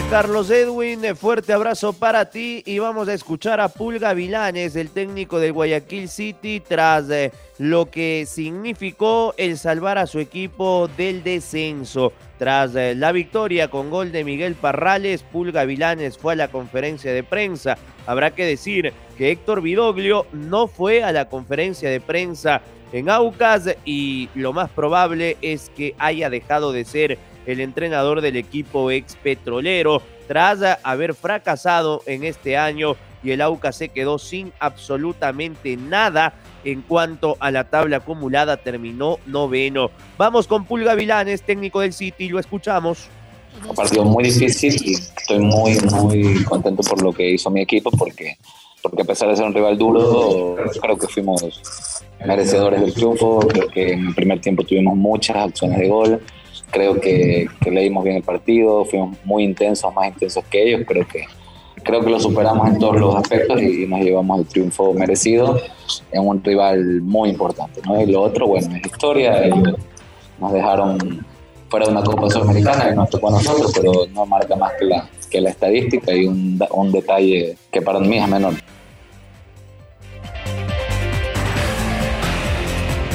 Carlos 0.10 0.50
Edwin, 0.50 1.06
eh, 1.06 1.16
fuerte 1.16 1.54
abrazo 1.54 1.94
para 1.94 2.30
ti 2.30 2.64
y 2.66 2.80
vamos 2.80 3.08
a 3.08 3.14
escuchar 3.14 3.60
a 3.62 3.70
Pulga 3.70 4.14
Vilanes, 4.14 4.76
el 4.76 4.90
técnico 4.90 5.40
de 5.40 5.52
Guayaquil 5.52 6.10
City, 6.10 6.62
tras 6.66 7.10
eh, 7.10 7.32
lo 7.58 7.90
que 7.90 8.26
significó 8.28 9.34
el 9.38 9.58
salvar 9.58 9.98
a 9.98 10.08
su 10.08 10.20
equipo 10.20 10.90
del 10.98 11.24
descenso. 11.24 12.14
Tras 12.38 12.74
la 12.74 13.12
victoria 13.12 13.70
con 13.70 13.90
gol 13.90 14.12
de 14.12 14.24
Miguel 14.24 14.56
Parrales, 14.56 15.24
Pulga 15.24 15.64
Vilanes 15.64 16.18
fue 16.18 16.34
a 16.34 16.38
la 16.38 16.48
conferencia 16.48 17.14
de 17.14 17.24
prensa. 17.24 17.78
Habrá 18.08 18.32
que 18.32 18.46
decir 18.46 18.94
que 19.18 19.32
Héctor 19.32 19.62
Vidoglio 19.62 20.26
no 20.34 20.68
fue 20.68 21.04
a 21.04 21.12
la 21.12 21.30
conferencia 21.30 21.90
de 21.90 22.02
prensa 22.02 22.62
en 22.92 23.10
Aucas 23.10 23.76
y 23.86 24.30
lo 24.36 24.54
más 24.54 24.70
probable 24.70 25.38
es 25.42 25.70
que 25.76 25.96
haya 25.98 26.30
dejado 26.30 26.72
de 26.72 26.86
ser 26.86 27.18
el 27.46 27.60
entrenador 27.60 28.22
del 28.22 28.36
equipo 28.36 28.92
ex 28.92 29.16
petrolero, 29.16 30.02
tras 30.28 30.60
haber 30.84 31.14
fracasado 31.14 32.04
en 32.06 32.24
este 32.24 32.58
año 32.58 32.96
y 33.24 33.32
el 33.32 33.42
Aucas 33.42 33.76
se 33.76 33.90
quedó 33.90 34.18
sin 34.18 34.52
absolutamente 34.60 35.78
nada 35.78 36.34
en 36.64 36.82
cuanto 36.82 37.38
a 37.40 37.52
la 37.52 37.66
tabla 37.66 37.98
acumulada, 37.98 38.58
terminó 38.58 39.18
noveno. 39.26 39.92
Vamos 40.18 40.48
con 40.48 40.66
Pulga 40.66 40.96
Vilanes, 40.96 41.42
técnico 41.42 41.82
del 41.82 41.94
City, 41.94 42.30
lo 42.30 42.40
escuchamos. 42.40 43.08
Un 43.68 43.76
partido 43.76 44.06
muy 44.06 44.24
difícil 44.24 44.76
y 44.84 44.94
estoy 44.94 45.40
muy, 45.40 45.78
muy 45.80 46.44
contento 46.46 46.84
por 46.84 47.02
lo 47.02 47.12
que 47.12 47.32
hizo 47.32 47.50
mi 47.50 47.62
equipo 47.62 47.92
porque, 47.92 48.38
porque 48.82 49.02
a 49.02 49.06
pesar 49.06 49.30
de 49.30 49.36
ser 49.36 49.46
un 49.46 49.54
rival 49.54 49.78
duro, 49.78 50.56
creo 50.82 50.98
que 50.98 51.08
fuimos 51.08 52.02
merecedores 52.26 52.82
del 52.82 52.94
triunfo, 52.94 53.40
creo 53.40 53.68
que 53.68 53.94
en 53.94 54.08
el 54.08 54.16
primer 54.16 54.40
tiempo 54.40 54.64
tuvimos 54.64 54.96
muchas 54.96 55.36
acciones 55.36 55.80
de 55.80 55.88
gol, 55.90 56.22
creo 56.72 57.00
que, 57.00 57.48
leímos 57.70 58.04
bien 58.04 58.18
el 58.18 58.24
partido, 58.24 58.86
fuimos 58.86 59.18
muy 59.24 59.44
intensos, 59.44 59.94
más 59.94 60.08
intensos 60.08 60.44
que 60.46 60.64
ellos, 60.64 60.82
creo 60.88 61.08
que 61.08 61.26
creo 61.84 62.02
que 62.02 62.12
lo 62.12 62.20
superamos 62.20 62.68
en 62.70 62.78
todos 62.78 63.00
los 63.00 63.16
aspectos 63.16 63.60
y 63.60 63.88
nos 63.88 64.02
llevamos 64.02 64.40
el 64.40 64.46
triunfo 64.46 64.94
merecido 64.94 65.60
en 66.12 66.28
un 66.28 66.44
rival 66.44 67.02
muy 67.02 67.30
importante. 67.30 67.82
Y 68.00 68.06
lo 68.06 68.22
otro, 68.22 68.48
bueno, 68.48 68.76
es 68.76 68.86
historia, 68.86 69.50
nos 70.40 70.54
dejaron 70.54 71.26
fuera 71.70 71.88
de 71.88 71.92
una 71.92 72.04
Copa 72.04 72.30
Sudamericana 72.30 72.90
y 72.92 72.96
nos 72.96 73.10
tocó 73.10 73.30
a 73.30 73.32
nosotros, 73.32 73.72
pero 73.76 73.92
no 74.14 74.26
marca 74.28 74.56
más 74.56 74.74
que 74.78 74.86
la, 74.86 75.10
que 75.30 75.42
la 75.42 75.50
estadística 75.50 76.14
y 76.14 76.28
un, 76.28 76.60
un 76.72 76.92
detalle 76.92 77.56
que 77.72 77.82
para 77.82 78.00
mí 78.00 78.18
es 78.18 78.28
menor. 78.28 78.54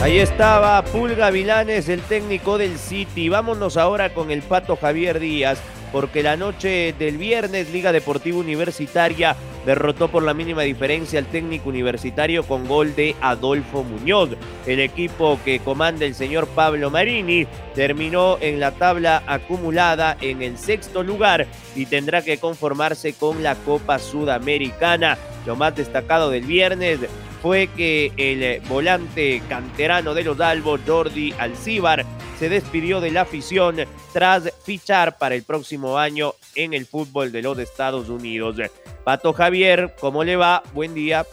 Ahí 0.02 0.18
estaba 0.18 0.84
Pulga 0.84 1.30
Vilanes, 1.30 1.88
el 1.88 2.02
técnico 2.02 2.58
del 2.58 2.78
City. 2.78 3.28
Vámonos 3.30 3.76
ahora 3.76 4.12
con 4.12 4.30
el 4.30 4.42
Pato 4.42 4.76
Javier 4.76 5.18
Díaz, 5.18 5.58
porque 5.90 6.22
la 6.22 6.36
noche 6.36 6.94
del 6.98 7.16
viernes 7.16 7.72
Liga 7.72 7.92
Deportiva 7.92 8.38
Universitaria 8.38 9.34
derrotó 9.66 10.08
por 10.08 10.22
la 10.22 10.32
mínima 10.32 10.62
diferencia 10.62 11.18
al 11.18 11.26
técnico 11.26 11.68
universitario 11.68 12.44
con 12.44 12.66
gol 12.66 12.94
de 12.94 13.16
Adolfo 13.20 13.82
Muñoz. 13.82 14.30
El 14.64 14.80
equipo 14.80 15.38
que 15.44 15.58
comanda 15.58 16.06
el 16.06 16.14
señor 16.14 16.46
Pablo 16.46 16.88
Marini 16.90 17.46
terminó 17.74 18.38
en 18.40 18.60
la 18.60 18.70
tabla 18.70 19.24
acumulada 19.26 20.16
en 20.20 20.40
el 20.40 20.56
sexto 20.56 21.02
lugar 21.02 21.48
y 21.74 21.86
tendrá 21.86 22.22
que 22.22 22.38
conformarse 22.38 23.12
con 23.12 23.42
la 23.42 23.56
Copa 23.56 23.98
Sudamericana. 23.98 25.18
Lo 25.44 25.56
más 25.56 25.74
destacado 25.74 26.30
del 26.30 26.44
viernes 26.44 27.00
fue 27.42 27.68
que 27.76 28.12
el 28.16 28.60
volante 28.68 29.42
canterano 29.48 30.14
de 30.14 30.24
los 30.24 30.40
Albos, 30.40 30.80
Jordi 30.86 31.34
Alcíbar, 31.38 32.06
se 32.38 32.48
despidió 32.48 33.00
de 33.00 33.10
la 33.10 33.22
afición 33.22 33.76
tras 34.12 34.52
fichar 34.64 35.18
para 35.18 35.34
el 35.34 35.42
próximo 35.42 35.98
año 35.98 36.34
en 36.56 36.74
el 36.74 36.86
fútbol 36.86 37.30
de 37.30 37.42
los 37.42 37.58
Estados 37.58 38.08
Unidos. 38.08 38.56
Pato 39.04 39.32
Javier, 39.32 39.94
¿cómo 40.00 40.24
le 40.24 40.36
va? 40.36 40.62
Buen 40.74 40.94
día. 40.94 41.24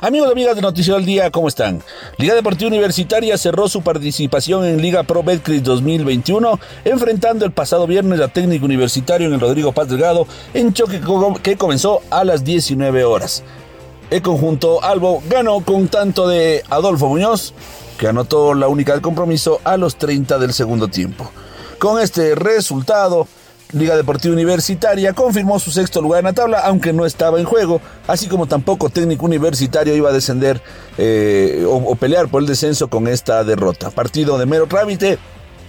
Amigos 0.00 0.28
y 0.28 0.32
amigas 0.32 0.54
de 0.54 0.62
Noticiero 0.62 0.96
al 0.96 1.04
Día, 1.04 1.30
¿cómo 1.32 1.48
están? 1.48 1.82
Liga 2.18 2.34
Deportiva 2.34 2.68
Universitaria 2.68 3.36
cerró 3.36 3.68
su 3.68 3.82
participación 3.82 4.64
en 4.64 4.80
Liga 4.80 5.02
Pro 5.02 5.24
Betcris 5.24 5.62
2021, 5.64 6.60
enfrentando 6.84 7.44
el 7.44 7.50
pasado 7.50 7.84
viernes 7.88 8.20
a 8.20 8.28
técnico 8.28 8.64
universitario 8.64 9.26
en 9.26 9.34
el 9.34 9.40
Rodrigo 9.40 9.72
Paz 9.72 9.88
Delgado 9.88 10.28
en 10.54 10.72
choque 10.72 11.00
que 11.42 11.56
comenzó 11.56 12.00
a 12.10 12.22
las 12.22 12.44
19 12.44 13.02
horas. 13.04 13.42
El 14.10 14.22
conjunto 14.22 14.84
Albo 14.84 15.20
ganó 15.28 15.60
con 15.60 15.88
tanto 15.88 16.28
de 16.28 16.62
Adolfo 16.70 17.08
Muñoz, 17.08 17.52
que 17.98 18.06
anotó 18.06 18.54
la 18.54 18.68
única 18.68 18.92
del 18.92 19.02
compromiso 19.02 19.60
a 19.64 19.76
los 19.76 19.96
30 19.96 20.38
del 20.38 20.52
segundo 20.52 20.86
tiempo. 20.86 21.30
Con 21.80 22.00
este 22.00 22.36
resultado, 22.36 23.26
Liga 23.72 23.96
Deportiva 23.96 24.32
Universitaria 24.32 25.12
confirmó 25.12 25.58
su 25.58 25.70
sexto 25.70 26.00
lugar 26.00 26.20
en 26.20 26.24
la 26.26 26.32
tabla, 26.32 26.60
aunque 26.60 26.92
no 26.92 27.04
estaba 27.04 27.38
en 27.38 27.44
juego, 27.44 27.82
así 28.06 28.26
como 28.26 28.46
tampoco 28.46 28.88
técnico 28.88 29.26
universitario 29.26 29.94
iba 29.94 30.08
a 30.08 30.12
descender 30.12 30.62
eh, 30.96 31.64
o, 31.66 31.76
o, 31.76 31.94
pelear 31.94 32.28
por 32.28 32.40
el 32.40 32.48
descenso 32.48 32.88
con 32.88 33.06
esta 33.08 33.44
derrota. 33.44 33.90
Partido 33.90 34.38
de 34.38 34.46
mero 34.46 34.66
trámite, 34.66 35.18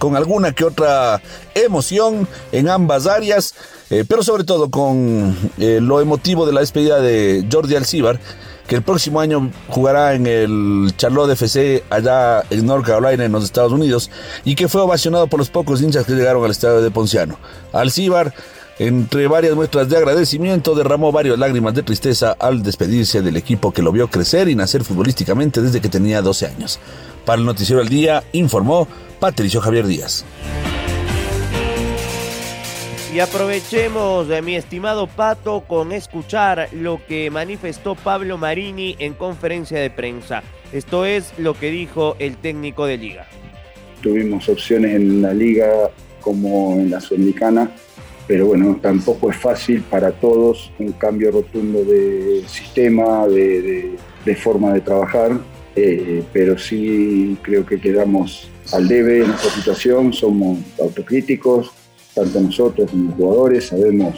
con 0.00 0.16
alguna 0.16 0.52
que 0.52 0.64
otra 0.64 1.22
emoción 1.54 2.26
en 2.50 2.68
ambas 2.68 3.06
áreas. 3.06 3.54
Eh, 3.90 4.04
pero 4.08 4.22
sobre 4.22 4.44
todo 4.44 4.70
con 4.70 5.36
eh, 5.58 5.78
lo 5.82 6.00
emotivo 6.00 6.46
de 6.46 6.52
la 6.52 6.60
despedida 6.60 7.00
de 7.00 7.46
Jordi 7.52 7.76
Alcibar, 7.76 8.18
que 8.66 8.76
el 8.76 8.82
próximo 8.82 9.20
año 9.20 9.50
jugará 9.68 10.14
en 10.14 10.26
el 10.26 10.92
Charlotte 10.96 11.32
FC 11.32 11.82
allá 11.90 12.44
en 12.50 12.66
North 12.66 12.86
Carolina, 12.86 13.24
en 13.24 13.32
los 13.32 13.44
Estados 13.44 13.72
Unidos, 13.72 14.10
y 14.44 14.54
que 14.54 14.68
fue 14.68 14.80
ovacionado 14.80 15.26
por 15.26 15.38
los 15.38 15.50
pocos 15.50 15.82
hinchas 15.82 16.06
que 16.06 16.12
llegaron 16.14 16.44
al 16.44 16.52
estadio 16.52 16.80
de 16.80 16.90
Ponciano. 16.90 17.36
Alcibar, 17.72 18.32
entre 18.78 19.26
varias 19.26 19.54
muestras 19.54 19.88
de 19.88 19.96
agradecimiento, 19.96 20.74
derramó 20.76 21.12
varias 21.12 21.38
lágrimas 21.38 21.74
de 21.74 21.82
tristeza 21.82 22.36
al 22.38 22.62
despedirse 22.62 23.20
del 23.22 23.36
equipo 23.36 23.72
que 23.72 23.82
lo 23.82 23.92
vio 23.92 24.08
crecer 24.08 24.48
y 24.48 24.54
nacer 24.54 24.84
futbolísticamente 24.84 25.60
desde 25.60 25.80
que 25.80 25.88
tenía 25.88 26.22
12 26.22 26.46
años. 26.46 26.78
Para 27.24 27.40
el 27.40 27.46
Noticiero 27.46 27.80
al 27.80 27.88
Día, 27.88 28.22
informó 28.32 28.88
Patricio 29.18 29.60
Javier 29.60 29.86
Díaz. 29.86 30.24
Y 33.12 33.18
aprovechemos, 33.18 34.28
de 34.28 34.40
mi 34.40 34.54
estimado 34.54 35.08
Pato, 35.08 35.62
con 35.62 35.90
escuchar 35.90 36.68
lo 36.72 37.00
que 37.08 37.28
manifestó 37.30 37.96
Pablo 37.96 38.38
Marini 38.38 38.94
en 39.00 39.14
conferencia 39.14 39.80
de 39.80 39.90
prensa. 39.90 40.44
Esto 40.72 41.04
es 41.04 41.32
lo 41.36 41.54
que 41.54 41.72
dijo 41.72 42.14
el 42.20 42.36
técnico 42.36 42.86
de 42.86 42.98
liga. 42.98 43.26
Tuvimos 44.00 44.48
opciones 44.48 44.94
en 44.94 45.22
la 45.22 45.34
liga 45.34 45.90
como 46.20 46.74
en 46.74 46.90
la 46.90 47.00
sudamericana, 47.00 47.72
pero 48.28 48.46
bueno, 48.46 48.78
tampoco 48.80 49.28
es 49.30 49.36
fácil 49.36 49.82
para 49.82 50.12
todos 50.12 50.70
un 50.78 50.92
cambio 50.92 51.32
rotundo 51.32 51.82
de 51.82 52.44
sistema, 52.46 53.26
de, 53.26 53.96
de, 54.24 54.36
forma 54.36 54.72
de 54.72 54.82
trabajar, 54.82 55.32
eh, 55.76 56.22
pero 56.32 56.58
sí 56.58 57.36
creo 57.42 57.64
que 57.64 57.80
quedamos 57.80 58.48
al 58.72 58.88
debe 58.88 59.24
en 59.24 59.30
esta 59.30 59.50
situación, 59.50 60.12
somos 60.12 60.58
autocríticos, 60.80 61.70
tanto 62.14 62.40
nosotros 62.40 62.90
como 62.90 63.10
los 63.10 63.14
jugadores, 63.14 63.64
sabemos 63.66 64.14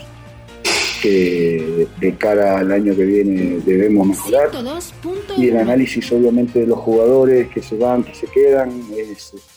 que 1.02 1.88
de 2.00 2.14
cara 2.14 2.59
al 2.59 2.71
año 2.71 2.94
que 2.94 3.04
viene 3.04 3.59
debemos 3.66 4.06
mejorar. 4.06 4.50
Y 5.37 5.49
el 5.49 5.56
análisis 5.56 6.12
obviamente 6.12 6.61
de 6.61 6.66
los 6.66 6.78
jugadores 6.78 7.49
que 7.49 7.61
se 7.61 7.76
van, 7.76 8.04
que 8.04 8.14
se 8.14 8.26
quedan, 8.28 8.71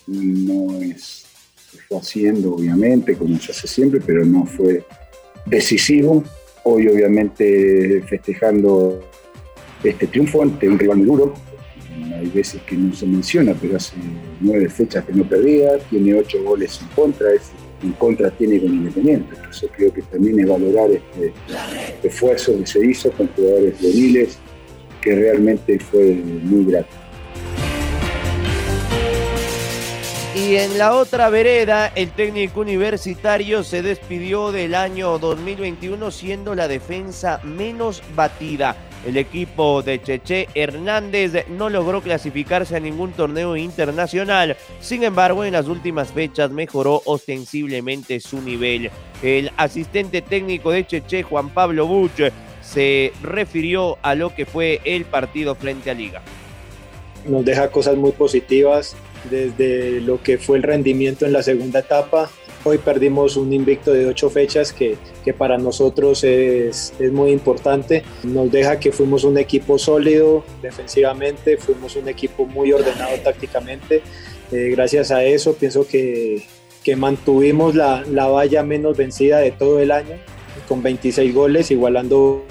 no 0.07 0.81
es, 0.81 1.25
se 1.71 1.77
fue 1.87 1.99
haciendo 1.99 2.55
obviamente, 2.55 3.15
como 3.15 3.39
se 3.39 3.51
hace 3.51 3.67
siempre, 3.67 4.01
pero 4.03 4.25
no 4.25 4.45
fue 4.45 4.83
decisivo. 5.45 6.23
Hoy 6.63 6.87
obviamente 6.87 8.01
festejando 8.07 9.07
este 9.83 10.07
triunfo 10.07 10.41
ante 10.41 10.67
un 10.67 10.79
rival 10.79 10.97
muy 10.97 11.05
duro. 11.05 11.33
Hay 12.13 12.27
veces 12.27 12.61
que 12.63 12.75
no 12.75 12.93
se 12.93 13.05
menciona, 13.05 13.53
pero 13.59 13.77
hace 13.77 13.95
nueve 14.41 14.69
fechas 14.69 15.05
que 15.05 15.13
no 15.13 15.23
perdía, 15.27 15.77
tiene 15.89 16.13
ocho 16.13 16.41
goles 16.43 16.79
en 16.81 16.87
contra, 16.89 17.33
es 17.33 17.51
en 17.83 17.93
contra 17.93 18.31
tiene 18.31 18.59
con 18.59 18.73
Independiente. 18.73 19.35
Entonces 19.35 19.69
creo 19.75 19.93
que 19.93 20.01
también 20.03 20.39
es 20.39 20.47
valorar 20.47 20.89
este 20.91 21.33
esfuerzo 22.03 22.57
que 22.57 22.65
se 22.65 22.85
hizo 22.85 23.11
con 23.11 23.27
jugadores 23.27 23.77
juveniles, 23.79 24.37
que 25.01 25.15
realmente 25.15 25.79
fue 25.79 26.13
muy 26.15 26.65
grato. 26.65 27.05
Y 30.35 30.57
en 30.57 30.77
la 30.77 30.93
otra 30.93 31.29
vereda, 31.29 31.87
el 31.95 32.11
técnico 32.11 32.59
universitario 32.59 33.63
se 33.63 33.81
despidió 33.81 34.51
del 34.51 34.75
año 34.75 35.17
2021 35.17 36.11
siendo 36.11 36.55
la 36.55 36.67
defensa 36.67 37.39
menos 37.43 38.03
batida. 38.15 38.75
El 39.05 39.17
equipo 39.17 39.83
de 39.83 40.01
Cheche 40.01 40.47
Hernández 40.55 41.47
no 41.47 41.69
logró 41.69 42.01
clasificarse 42.01 42.75
a 42.75 42.79
ningún 42.79 43.11
torneo 43.11 43.55
internacional. 43.55 44.57
Sin 44.79 45.03
embargo, 45.03 45.45
en 45.45 45.53
las 45.53 45.67
últimas 45.67 46.11
fechas 46.11 46.49
mejoró 46.49 47.03
ostensiblemente 47.05 48.19
su 48.19 48.41
nivel. 48.41 48.89
El 49.21 49.51
asistente 49.57 50.23
técnico 50.23 50.71
de 50.71 50.87
Cheche, 50.87 51.21
Juan 51.21 51.49
Pablo 51.49 51.85
Buch, 51.85 52.31
se 52.61 53.13
refirió 53.21 53.99
a 54.01 54.15
lo 54.15 54.33
que 54.33 54.47
fue 54.47 54.81
el 54.85 55.05
partido 55.05 55.53
frente 55.53 55.91
a 55.91 55.93
Liga. 55.93 56.21
Nos 57.25 57.45
deja 57.45 57.69
cosas 57.69 57.95
muy 57.95 58.11
positivas 58.11 58.95
desde 59.29 60.01
lo 60.01 60.21
que 60.21 60.39
fue 60.39 60.57
el 60.57 60.63
rendimiento 60.63 61.25
en 61.27 61.33
la 61.33 61.43
segunda 61.43 61.79
etapa. 61.79 62.29
Hoy 62.67 62.79
perdimos 62.79 63.37
un 63.37 63.53
invicto 63.53 63.93
de 63.93 64.07
ocho 64.07 64.31
fechas 64.31 64.73
que, 64.73 64.97
que 65.23 65.35
para 65.35 65.59
nosotros 65.59 66.23
es, 66.23 66.93
es, 66.97 67.11
muy 67.11 67.29
importante. 67.29 68.01
Nos 68.23 68.51
deja 68.51 68.79
que 68.79 68.91
fuimos 68.91 69.23
un 69.23 69.37
equipo 69.37 69.77
sólido 69.77 70.43
defensivamente, 70.63 71.57
fuimos 71.57 71.95
un 71.95 72.09
equipo 72.09 72.47
muy 72.47 72.71
ordenado 72.71 73.15
tácticamente. 73.23 74.01
Eh, 74.51 74.69
gracias 74.71 75.11
a 75.11 75.23
eso 75.23 75.53
pienso 75.53 75.87
que, 75.87 76.43
que 76.83 76.95
mantuvimos 76.95 77.75
la, 77.75 78.03
la, 78.09 78.25
valla 78.25 78.63
menos 78.63 78.97
vencida 78.97 79.37
de 79.37 79.51
todo 79.51 79.79
el 79.79 79.91
año, 79.91 80.17
con 80.67 80.81
26 80.81 81.35
goles, 81.35 81.69
igualando 81.69 82.43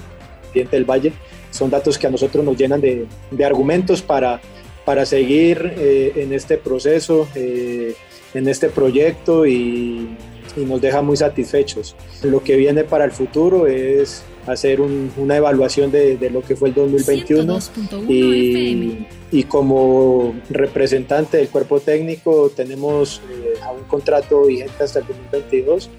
el 0.53 0.85
Valle. 0.85 1.11
Son 1.51 1.69
datos 1.69 1.97
que 1.97 2.07
a 2.07 2.09
nosotros 2.09 2.45
nos 2.45 2.55
llenan 2.55 2.79
de, 2.79 3.05
de 3.31 3.45
argumentos 3.45 4.01
para, 4.01 4.39
para 4.85 5.05
seguir 5.05 5.73
eh, 5.77 6.13
en 6.15 6.31
este 6.31 6.57
proceso, 6.57 7.27
eh, 7.35 7.95
en 8.35 8.47
este 8.47 8.69
proyecto 8.69 9.45
y, 9.47 10.15
y, 10.55 10.65
nos 10.65 10.81
deja 10.81 11.01
muy 11.01 11.17
satisfechos. 11.17 11.95
Lo 12.21 12.43
que 12.43 12.55
viene 12.57 12.83
para 12.83 13.05
el 13.05 13.11
futuro 13.11 13.65
es 13.65 14.23
hacer 14.45 14.81
un, 14.81 15.11
una 15.17 15.37
evaluación 15.37 15.89
de, 15.89 16.17
de, 16.17 16.29
lo 16.29 16.41
que 16.41 16.55
fue 16.55 16.69
el 16.69 16.75
2021 16.75 17.59
y, 18.07 19.07
y, 19.31 19.43
como 19.43 20.35
representante 20.49 21.37
del 21.37 21.49
cuerpo 21.49 21.79
técnico 21.79 22.51
tenemos 22.55 23.21
eh, 23.31 23.59
a 23.63 23.71
un 23.71 23.83
contrato 23.85 24.45
vigente 24.45 24.83
hasta 24.83 24.99
el 24.99 25.07
2022 25.07 25.89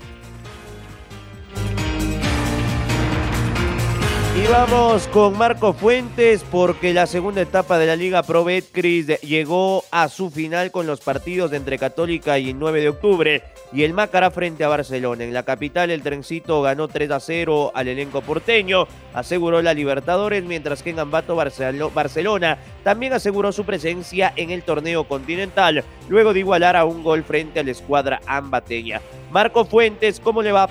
vamos 4.50 5.08
con 5.08 5.36
Marco 5.36 5.72
Fuentes 5.72 6.44
porque 6.50 6.94
la 6.94 7.06
segunda 7.06 7.40
etapa 7.40 7.78
de 7.78 7.86
la 7.86 7.96
Liga 7.96 8.22
Pro 8.22 8.44
Betcris 8.44 9.20
llegó 9.20 9.84
a 9.90 10.08
su 10.08 10.30
final 10.30 10.70
con 10.70 10.86
los 10.86 11.00
partidos 11.00 11.52
entre 11.52 11.78
Católica 11.78 12.38
y 12.38 12.52
9 12.52 12.80
de 12.80 12.88
octubre 12.88 13.42
y 13.72 13.82
el 13.82 13.92
Macará 13.92 14.30
frente 14.30 14.62
a 14.62 14.68
Barcelona. 14.68 15.24
En 15.24 15.32
la 15.32 15.42
capital 15.42 15.90
el 15.90 16.02
trencito 16.02 16.62
ganó 16.62 16.86
3 16.86 17.10
a 17.10 17.20
0 17.20 17.72
al 17.74 17.88
elenco 17.88 18.20
porteño, 18.20 18.86
aseguró 19.14 19.62
la 19.62 19.74
Libertadores, 19.74 20.44
mientras 20.44 20.82
que 20.82 20.90
en 20.90 21.00
Ambato 21.00 21.34
Barcelona 21.34 22.58
también 22.84 23.12
aseguró 23.14 23.52
su 23.52 23.64
presencia 23.64 24.32
en 24.36 24.50
el 24.50 24.62
torneo 24.62 25.04
continental, 25.04 25.82
luego 26.08 26.32
de 26.32 26.40
igualar 26.40 26.76
a 26.76 26.84
un 26.84 27.02
gol 27.02 27.24
frente 27.24 27.60
a 27.60 27.64
la 27.64 27.72
escuadra 27.72 28.20
ambateña. 28.26 29.00
Marco 29.32 29.64
Fuentes, 29.64 30.20
¿cómo 30.20 30.42
le 30.42 30.52
va? 30.52 30.68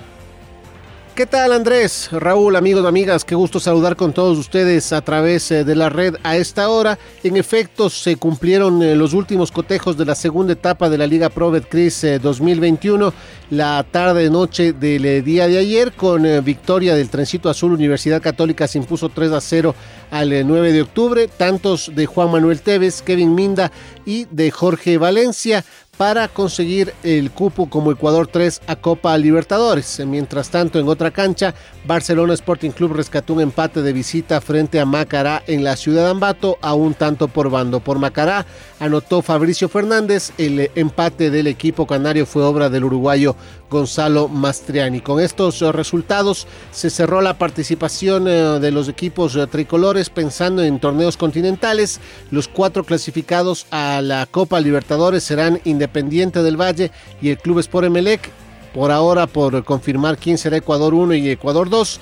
¿Qué 1.15 1.25
tal 1.25 1.53
Andrés? 1.53 2.10
Raúl, 2.12 2.57
amigos, 2.57 2.86
amigas, 2.86 3.24
qué 3.24 3.36
gusto 3.36 3.62
saludar 3.62 3.95
con 3.95 4.12
todos 4.12 4.38
ustedes 4.38 4.91
a 4.91 5.00
través 5.00 5.48
de 5.48 5.74
la 5.74 5.88
red 5.88 6.17
a 6.24 6.36
esta 6.36 6.67
hora. 6.67 7.00
En 7.24 7.38
efecto, 7.38 7.89
se 7.89 8.17
cumplieron 8.17 8.98
los 9.00 9.13
últimos 9.13 9.50
cotejos 9.50 9.95
de 9.95 10.03
la 10.03 10.13
segunda 10.13 10.51
etapa 10.51 10.89
de 10.89 10.98
la 10.98 11.07
Liga 11.07 11.29
Pro 11.29 11.51
Betcris 11.51 12.05
2021, 12.22 13.13
la 13.51 13.86
tarde-noche 13.89 14.74
del 14.74 15.24
día 15.24 15.48
de 15.48 15.57
ayer, 15.57 15.93
con 15.93 16.43
victoria 16.43 16.95
del 16.95 17.10
Trencito 17.10 17.50
Azul 17.50 17.72
Universidad 17.72 18.22
Católica 18.22 18.67
se 18.67 18.79
impuso 18.79 19.07
3 19.07 19.31
a 19.31 19.39
0 19.39 19.74
al 20.12 20.45
9 20.45 20.74
de 20.74 20.81
octubre, 20.81 21.29
tantos 21.29 21.93
de 21.95 22.07
Juan 22.07 22.29
Manuel 22.29 22.60
Tevez, 22.60 23.01
Kevin 23.01 23.36
Minda 23.36 23.72
y 24.05 24.25
de 24.31 24.51
Jorge 24.51 24.98
Valencia 24.98 25.63
para 25.98 26.27
conseguir 26.27 26.94
el 27.03 27.31
cupo 27.31 27.70
como 27.70 27.92
Ecuador 27.92 28.27
3 28.27 28.62
a 28.68 28.75
Copa 28.75 29.18
Libertadores. 29.18 30.01
Mientras 30.05 30.50
tanto, 30.50 30.79
en 30.79 30.88
otra 30.90 31.12
cancha, 31.12 31.53
Barcelona 31.86 32.34
Sporting 32.34 32.72
Club 32.72 32.94
rescató 32.94 33.34
un 33.34 33.42
empate 33.42 33.81
de 33.81 33.94
visita 33.94 34.42
frente 34.42 34.79
a 34.79 34.86
Macará 34.86 35.44
en 35.48 35.64
la 35.64 35.75
ciudad 35.75 36.03
de 36.03 36.12
Ambato 36.12 36.58
a 36.62 36.74
un 36.74 36.94
tanto 36.94 37.27
por 37.27 37.50
bando. 37.50 37.79
Por 37.79 38.00
Macará 38.00 38.46
anotó 38.79 39.22
Fabricio 39.22 39.70
Fernández, 39.70 40.31
el 40.38 40.70
empate 40.75 41.29
del 41.29 41.48
equipo 41.48 41.88
canario 41.88 42.25
fue 42.25 42.44
obra 42.44 42.70
del 42.70 42.84
uruguayo 42.84 43.36
Gonzalo 43.75 44.29
Mastriani. 44.29 45.01
Con 45.01 45.20
estos 45.20 45.59
resultados 45.59 46.48
se 46.72 46.90
cerró 46.90 47.20
la 47.20 47.38
participación 47.38 48.24
de 48.24 48.72
los 48.72 48.88
equipos 48.88 49.38
tricolores 49.51 50.09
pensando 50.09 50.64
en 50.64 50.79
torneos 50.79 51.18
continentales. 51.18 52.00
Los 52.31 52.48
cuatro 52.48 52.85
clasificados 52.85 53.68
a 53.72 54.01
la 54.01 54.27
Copa 54.31 54.61
Libertadores 54.61 55.25
serán 55.25 55.59
Independiente 55.66 56.42
del 56.42 56.55
Valle 56.55 56.90
y 57.22 57.31
el 57.31 57.38
Club 57.38 57.59
Sport 57.59 57.88
Emelec. 57.88 58.31
Por 58.74 58.92
ahora, 58.92 59.27
por 59.27 59.66
confirmar 59.66 60.18
quién 60.18 60.38
será 60.38 60.55
Ecuador 60.55 60.94
1 60.94 61.14
y 61.16 61.29
Ecuador 61.29 61.70
2 61.70 62.00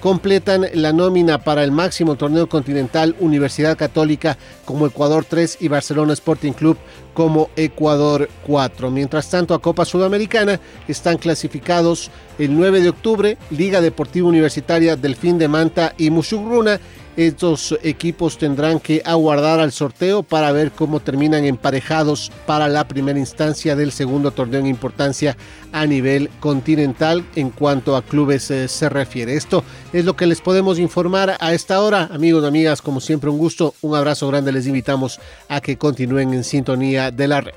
completan 0.00 0.66
la 0.74 0.92
nómina 0.92 1.38
para 1.38 1.62
el 1.62 1.70
máximo 1.70 2.16
torneo 2.16 2.48
continental 2.48 3.14
Universidad 3.20 3.76
Católica 3.76 4.36
como 4.64 4.86
Ecuador 4.86 5.24
3 5.28 5.58
y 5.60 5.68
Barcelona 5.68 6.14
Sporting 6.14 6.52
Club 6.52 6.78
como 7.14 7.50
Ecuador 7.56 8.28
4. 8.46 8.90
Mientras 8.90 9.28
tanto, 9.30 9.54
a 9.54 9.60
Copa 9.60 9.84
Sudamericana 9.84 10.58
están 10.88 11.18
clasificados 11.18 12.10
el 12.38 12.56
9 12.56 12.80
de 12.80 12.88
octubre 12.88 13.38
Liga 13.50 13.80
Deportiva 13.80 14.28
Universitaria 14.28 14.96
Delfín 14.96 15.38
de 15.38 15.48
Manta 15.48 15.94
y 15.98 16.10
Musugruna 16.10 16.80
estos 17.26 17.78
equipos 17.82 18.38
tendrán 18.38 18.80
que 18.80 19.02
aguardar 19.04 19.60
al 19.60 19.72
sorteo 19.72 20.22
para 20.22 20.52
ver 20.52 20.72
cómo 20.72 21.00
terminan 21.00 21.44
emparejados 21.44 22.32
para 22.46 22.66
la 22.68 22.88
primera 22.88 23.18
instancia 23.18 23.76
del 23.76 23.92
segundo 23.92 24.30
torneo 24.30 24.60
en 24.60 24.66
importancia 24.66 25.36
a 25.72 25.84
nivel 25.86 26.30
continental 26.40 27.24
en 27.36 27.50
cuanto 27.50 27.94
a 27.94 28.02
clubes 28.02 28.50
eh, 28.50 28.68
se 28.68 28.88
refiere. 28.88 29.34
Esto 29.34 29.64
es 29.92 30.06
lo 30.06 30.16
que 30.16 30.26
les 30.26 30.40
podemos 30.40 30.78
informar 30.78 31.36
a 31.40 31.52
esta 31.52 31.82
hora. 31.82 32.08
Amigos 32.10 32.44
amigas, 32.44 32.80
como 32.80 33.00
siempre 33.00 33.28
un 33.28 33.36
gusto, 33.36 33.74
un 33.82 33.94
abrazo 33.94 34.26
grande, 34.28 34.52
les 34.52 34.66
invitamos 34.66 35.20
a 35.48 35.60
que 35.60 35.76
continúen 35.76 36.32
en 36.32 36.42
sintonía 36.42 37.10
de 37.10 37.28
la 37.28 37.42
red. 37.42 37.54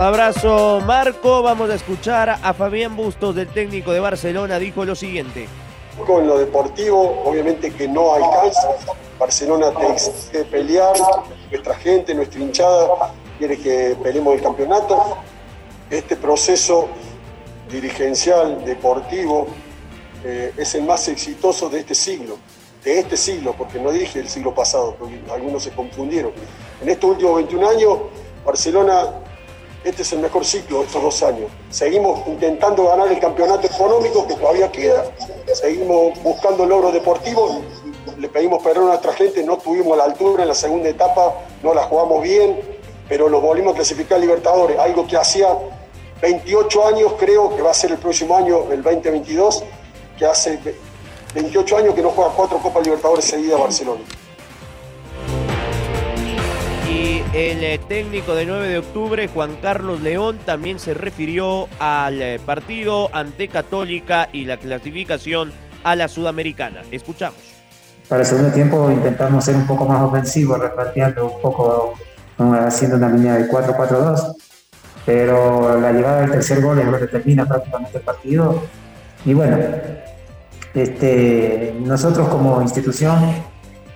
Abrazo 0.00 0.80
Marco, 0.86 1.42
vamos 1.42 1.70
a 1.70 1.74
escuchar 1.74 2.30
a 2.30 2.54
Fabián 2.54 2.96
Bustos 2.96 3.34
del 3.34 3.48
técnico 3.48 3.92
de 3.92 4.00
Barcelona, 4.00 4.58
dijo 4.58 4.84
lo 4.84 4.94
siguiente. 4.94 5.46
En 5.96 6.26
lo 6.26 6.38
deportivo, 6.38 7.22
obviamente 7.24 7.72
que 7.72 7.88
no 7.88 8.14
alcanza. 8.14 8.76
Barcelona 9.18 9.72
tiene 9.72 9.96
que 10.32 10.44
pelear, 10.44 10.94
nuestra 11.50 11.74
gente, 11.76 12.14
nuestra 12.14 12.40
hinchada 12.40 13.14
quiere 13.38 13.56
que 13.58 13.96
peleemos 14.02 14.34
el 14.34 14.42
campeonato. 14.42 15.16
Este 15.90 16.16
proceso 16.16 16.88
dirigencial, 17.70 18.64
deportivo, 18.64 19.46
eh, 20.24 20.52
es 20.56 20.74
el 20.74 20.82
más 20.82 21.06
exitoso 21.08 21.68
de 21.68 21.80
este 21.80 21.94
siglo, 21.94 22.38
de 22.82 22.98
este 22.98 23.16
siglo, 23.16 23.54
porque 23.56 23.78
no 23.78 23.90
dije 23.90 24.18
el 24.18 24.28
siglo 24.28 24.54
pasado, 24.54 24.96
porque 24.98 25.20
algunos 25.32 25.62
se 25.62 25.70
confundieron. 25.70 26.32
En 26.82 26.88
estos 26.88 27.10
últimos 27.10 27.36
21 27.36 27.68
años, 27.68 27.98
Barcelona 28.44 29.10
este 29.84 30.02
es 30.02 30.12
el 30.12 30.20
mejor 30.20 30.44
ciclo 30.44 30.80
de 30.80 30.86
estos 30.86 31.02
dos 31.02 31.22
años. 31.22 31.50
Seguimos 31.68 32.26
intentando 32.26 32.88
ganar 32.88 33.08
el 33.08 33.18
campeonato 33.20 33.66
económico 33.66 34.26
que 34.26 34.34
todavía 34.34 34.72
queda, 34.72 35.04
seguimos 35.52 36.20
buscando 36.22 36.64
logros 36.64 36.92
deportivos, 36.94 37.58
le 38.18 38.28
pedimos 38.28 38.62
perdón 38.62 38.84
a 38.84 38.88
nuestra 38.88 39.12
gente, 39.12 39.42
no 39.42 39.58
tuvimos 39.58 39.96
la 39.96 40.04
altura 40.04 40.42
en 40.42 40.48
la 40.48 40.54
segunda 40.54 40.88
etapa, 40.88 41.34
no 41.62 41.74
la 41.74 41.82
jugamos 41.82 42.22
bien, 42.22 42.58
pero 43.08 43.28
nos 43.28 43.42
volvimos 43.42 43.74
a 43.74 43.76
clasificar 43.76 44.16
a 44.16 44.20
Libertadores, 44.20 44.78
algo 44.78 45.06
que 45.06 45.16
hacía 45.16 45.48
28 46.22 46.86
años, 46.86 47.12
creo 47.18 47.54
que 47.54 47.60
va 47.60 47.70
a 47.70 47.74
ser 47.74 47.90
el 47.90 47.98
próximo 47.98 48.34
año, 48.34 48.72
el 48.72 48.82
2022, 48.82 49.64
que 50.18 50.24
hace 50.24 50.58
28 51.34 51.76
años 51.76 51.94
que 51.94 52.00
no 52.00 52.10
juega 52.10 52.30
cuatro 52.30 52.58
Copas 52.58 52.84
Libertadores 52.84 53.24
seguidas 53.26 53.60
Barcelona. 53.60 54.00
El 57.34 57.80
técnico 57.88 58.36
de 58.36 58.46
9 58.46 58.68
de 58.68 58.78
octubre, 58.78 59.26
Juan 59.26 59.56
Carlos 59.60 60.00
León, 60.00 60.38
también 60.46 60.78
se 60.78 60.94
refirió 60.94 61.68
al 61.80 62.38
partido 62.46 63.10
ante 63.12 63.48
Católica 63.48 64.28
y 64.32 64.44
la 64.44 64.56
clasificación 64.56 65.52
a 65.82 65.96
la 65.96 66.06
Sudamericana. 66.06 66.82
Escuchamos. 66.92 67.38
Para 68.08 68.20
el 68.20 68.26
segundo 68.26 68.52
tiempo 68.52 68.88
intentamos 68.88 69.44
ser 69.44 69.56
un 69.56 69.66
poco 69.66 69.84
más 69.84 70.00
ofensivos, 70.02 70.60
repartiendo 70.60 71.26
un 71.26 71.42
poco, 71.42 71.94
haciendo 72.38 72.98
una 72.98 73.08
línea 73.08 73.34
de 73.34 73.48
4-4-2. 73.48 74.36
pero 75.04 75.80
la 75.80 75.92
llegada 75.92 76.20
del 76.20 76.30
tercer 76.30 76.62
gol 76.62 76.78
es 76.78 76.86
lo 76.86 76.98
que 76.98 77.08
termina 77.08 77.46
prácticamente 77.46 77.98
el 77.98 78.04
partido. 78.04 78.62
Y 79.24 79.34
bueno, 79.34 79.58
este, 80.72 81.74
nosotros 81.80 82.28
como 82.28 82.62
institución, 82.62 83.34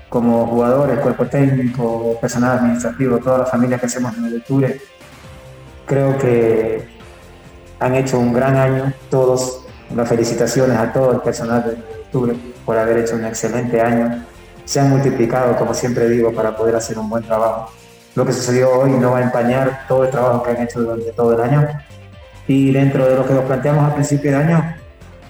como 0.09 0.47
jugadores, 0.47 0.99
cuerpo 1.01 1.27
técnico, 1.27 2.19
personal 2.21 2.59
administrativo, 2.59 3.19
toda 3.19 3.39
la 3.39 3.47
familia 3.47 3.79
que 3.79 3.87
hacemos 3.87 4.17
en 4.17 4.25
el 4.25 4.37
octubre, 4.39 4.81
creo 5.87 6.19
que 6.19 6.89
han 7.81 7.95
hecho 7.95 8.19
un 8.19 8.33
gran 8.33 8.57
año 8.57 8.93
todos. 9.11 9.65
Las 9.95 10.07
felicitaciones 10.07 10.77
a 10.77 10.93
todo 10.93 11.13
el 11.13 11.21
personal 11.21 11.65
de 11.65 11.71
octubre 12.03 12.37
por 12.67 12.77
haber 12.77 12.99
hecho 12.99 13.17
un 13.17 13.25
excelente 13.25 13.81
año. 13.81 14.23
Se 14.67 14.81
han 14.81 14.91
multiplicado, 14.91 15.57
como 15.57 15.73
siempre 15.73 16.09
digo, 16.11 16.31
para 16.33 16.55
poder 16.55 16.77
hacer 16.77 16.99
un 16.99 17.09
buen 17.09 17.25
trabajo 17.25 17.71
lo 18.19 18.27
que 18.27 18.33
sucedió 18.33 18.81
hoy 18.81 18.91
no 18.91 19.13
va 19.13 19.19
a 19.19 19.23
empañar 19.23 19.87
todo 19.87 20.03
el 20.03 20.11
trabajo 20.11 20.43
que 20.43 20.51
han 20.51 20.63
hecho 20.63 20.81
durante 20.81 21.13
todo 21.13 21.35
el 21.35 21.41
año. 21.41 21.69
Y 22.49 22.73
dentro 22.73 23.09
de 23.09 23.15
lo 23.15 23.25
que 23.25 23.33
nos 23.33 23.45
planteamos 23.45 23.85
al 23.85 23.95
principio 23.95 24.33
del 24.33 24.41
año, 24.41 24.75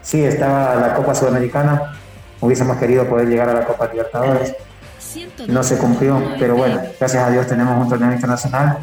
sí, 0.00 0.24
estaba 0.24 0.74
la 0.76 0.94
Copa 0.94 1.14
Sudamericana, 1.14 1.98
hubiésemos 2.40 2.78
querido 2.78 3.06
poder 3.06 3.28
llegar 3.28 3.50
a 3.50 3.52
la 3.52 3.66
Copa 3.66 3.88
Libertadores. 3.88 4.54
No 5.48 5.62
se 5.62 5.78
cumplió, 5.78 6.22
pero 6.38 6.56
bueno, 6.56 6.80
gracias 6.98 7.22
a 7.22 7.30
Dios 7.30 7.46
tenemos 7.46 7.82
un 7.82 7.88
torneo 7.88 8.12
internacional 8.12 8.78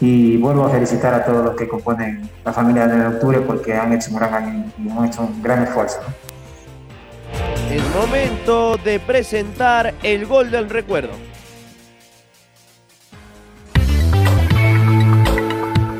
y 0.00 0.36
vuelvo 0.38 0.64
a 0.64 0.70
felicitar 0.70 1.12
a 1.12 1.24
todos 1.24 1.44
los 1.44 1.56
que 1.56 1.68
componen 1.68 2.28
la 2.44 2.52
familia 2.52 2.86
de 2.86 3.06
octubre 3.06 3.40
porque 3.40 3.74
han 3.74 3.92
hecho 3.92 4.10
un 4.10 4.16
gran 4.16 4.34
año 4.34 4.64
y 4.78 4.88
han 4.88 5.04
hecho 5.04 5.22
un 5.22 5.42
gran 5.42 5.62
esfuerzo. 5.62 6.00
Es 7.70 7.82
momento 7.94 8.76
de 8.78 8.98
presentar 8.98 9.94
el 10.02 10.26
gol 10.26 10.50
del 10.50 10.70
recuerdo. 10.70 11.12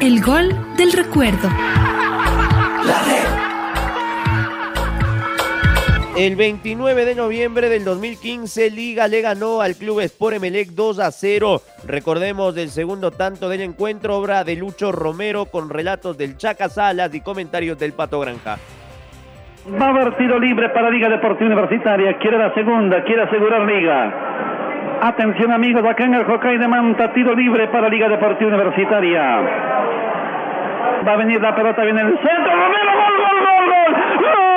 El 0.01 0.23
gol 0.23 0.75
del 0.77 0.93
recuerdo. 0.93 1.49
El 6.21 6.37
29 6.37 7.07
de 7.07 7.15
noviembre 7.15 7.71
del 7.71 7.83
2015, 7.83 8.71
Liga 8.73 9.09
le 9.09 9.23
ganó 9.23 9.63
al 9.63 9.75
Club 9.75 10.01
Sport 10.01 10.37
Emelec 10.37 10.69
2 10.73 10.99
a 10.99 11.11
0. 11.11 11.63
Recordemos 11.87 12.55
del 12.55 12.69
segundo 12.69 13.11
tanto 13.11 13.49
del 13.49 13.63
encuentro, 13.63 14.19
obra 14.19 14.45
de 14.45 14.55
Lucho 14.55 14.93
Romero 14.93 15.47
con 15.47 15.71
relatos 15.71 16.19
del 16.19 16.37
Chaca 16.37 16.69
Salas 16.69 17.15
y 17.15 17.23
comentarios 17.23 17.79
del 17.79 17.95
Pato 17.95 18.21
Granja. 18.21 18.59
Va 19.81 19.87
a 19.87 19.89
haber 19.89 20.15
tiro 20.19 20.39
libre 20.39 20.69
para 20.69 20.91
Liga 20.91 21.09
Deportiva 21.09 21.47
Universitaria. 21.47 22.19
Quiere 22.19 22.37
la 22.37 22.53
segunda, 22.53 23.03
quiere 23.03 23.23
asegurar 23.23 23.63
Liga. 23.63 25.01
Atención 25.01 25.53
amigos, 25.53 25.83
acá 25.87 26.05
en 26.05 26.13
el 26.13 26.25
Hockey 26.25 26.59
de 26.59 26.69
Manta, 26.69 27.15
tiro 27.15 27.35
libre 27.35 27.67
para 27.69 27.89
Liga 27.89 28.11
Deportiva 28.11 28.51
Universitaria. 28.51 29.23
Va 31.09 31.13
a 31.15 31.17
venir 31.17 31.41
la 31.41 31.57
pelota, 31.57 31.83
viene 31.83 32.03
el 32.03 32.09
centro. 32.19 32.53
Romero, 32.53 32.93
gol, 32.93 33.17
gol, 33.17 33.39
gol, 33.41 33.65
gol. 33.71 33.95
Gol, 34.21 34.35
gol, 34.37 34.50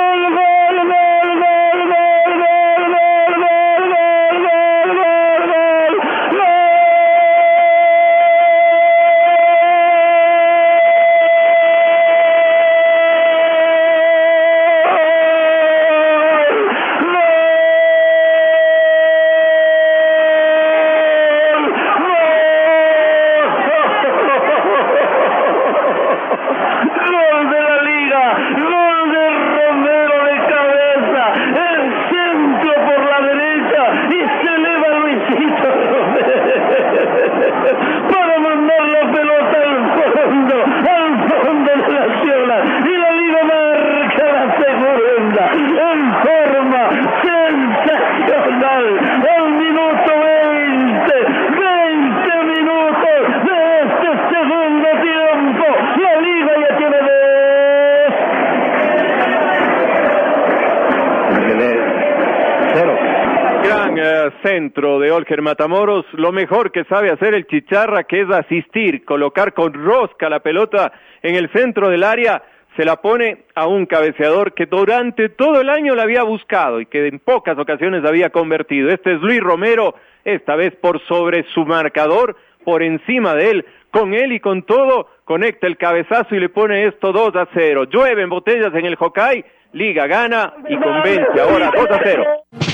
centro 64.54 65.00
de 65.00 65.10
Olger 65.10 65.42
Matamoros, 65.42 66.06
lo 66.12 66.30
mejor 66.30 66.70
que 66.70 66.84
sabe 66.84 67.10
hacer 67.10 67.34
el 67.34 67.46
Chicharra, 67.48 68.04
que 68.04 68.20
es 68.20 68.30
asistir, 68.30 69.04
colocar 69.04 69.52
con 69.52 69.72
rosca 69.72 70.28
la 70.28 70.40
pelota 70.40 70.92
en 71.22 71.34
el 71.34 71.50
centro 71.50 71.88
del 71.88 72.04
área, 72.04 72.40
se 72.76 72.84
la 72.84 72.96
pone 72.96 73.46
a 73.56 73.66
un 73.66 73.86
cabeceador 73.86 74.54
que 74.54 74.66
durante 74.66 75.28
todo 75.28 75.60
el 75.60 75.68
año 75.68 75.96
la 75.96 76.04
había 76.04 76.22
buscado 76.22 76.80
y 76.80 76.86
que 76.86 77.08
en 77.08 77.18
pocas 77.18 77.58
ocasiones 77.58 78.04
había 78.04 78.30
convertido. 78.30 78.90
Este 78.90 79.14
es 79.14 79.20
Luis 79.20 79.40
Romero, 79.40 79.96
esta 80.24 80.54
vez 80.54 80.72
por 80.76 81.04
sobre 81.06 81.44
su 81.52 81.64
marcador, 81.66 82.36
por 82.64 82.84
encima 82.84 83.34
de 83.34 83.50
él, 83.50 83.66
con 83.90 84.14
él 84.14 84.32
y 84.32 84.38
con 84.38 84.62
todo, 84.62 85.08
conecta 85.24 85.66
el 85.66 85.76
cabezazo 85.76 86.32
y 86.32 86.38
le 86.38 86.48
pone 86.48 86.86
esto 86.86 87.12
2 87.12 87.34
a 87.34 87.48
0. 87.54 87.86
Llueven 87.90 88.28
botellas 88.28 88.72
en 88.72 88.86
el 88.86 88.96
Hokkaido, 88.98 89.46
Liga 89.72 90.06
gana 90.06 90.54
y 90.68 90.76
convence 90.76 91.40
ahora 91.40 91.72
2 91.74 91.90
a 91.90 92.00
0. 92.04 92.73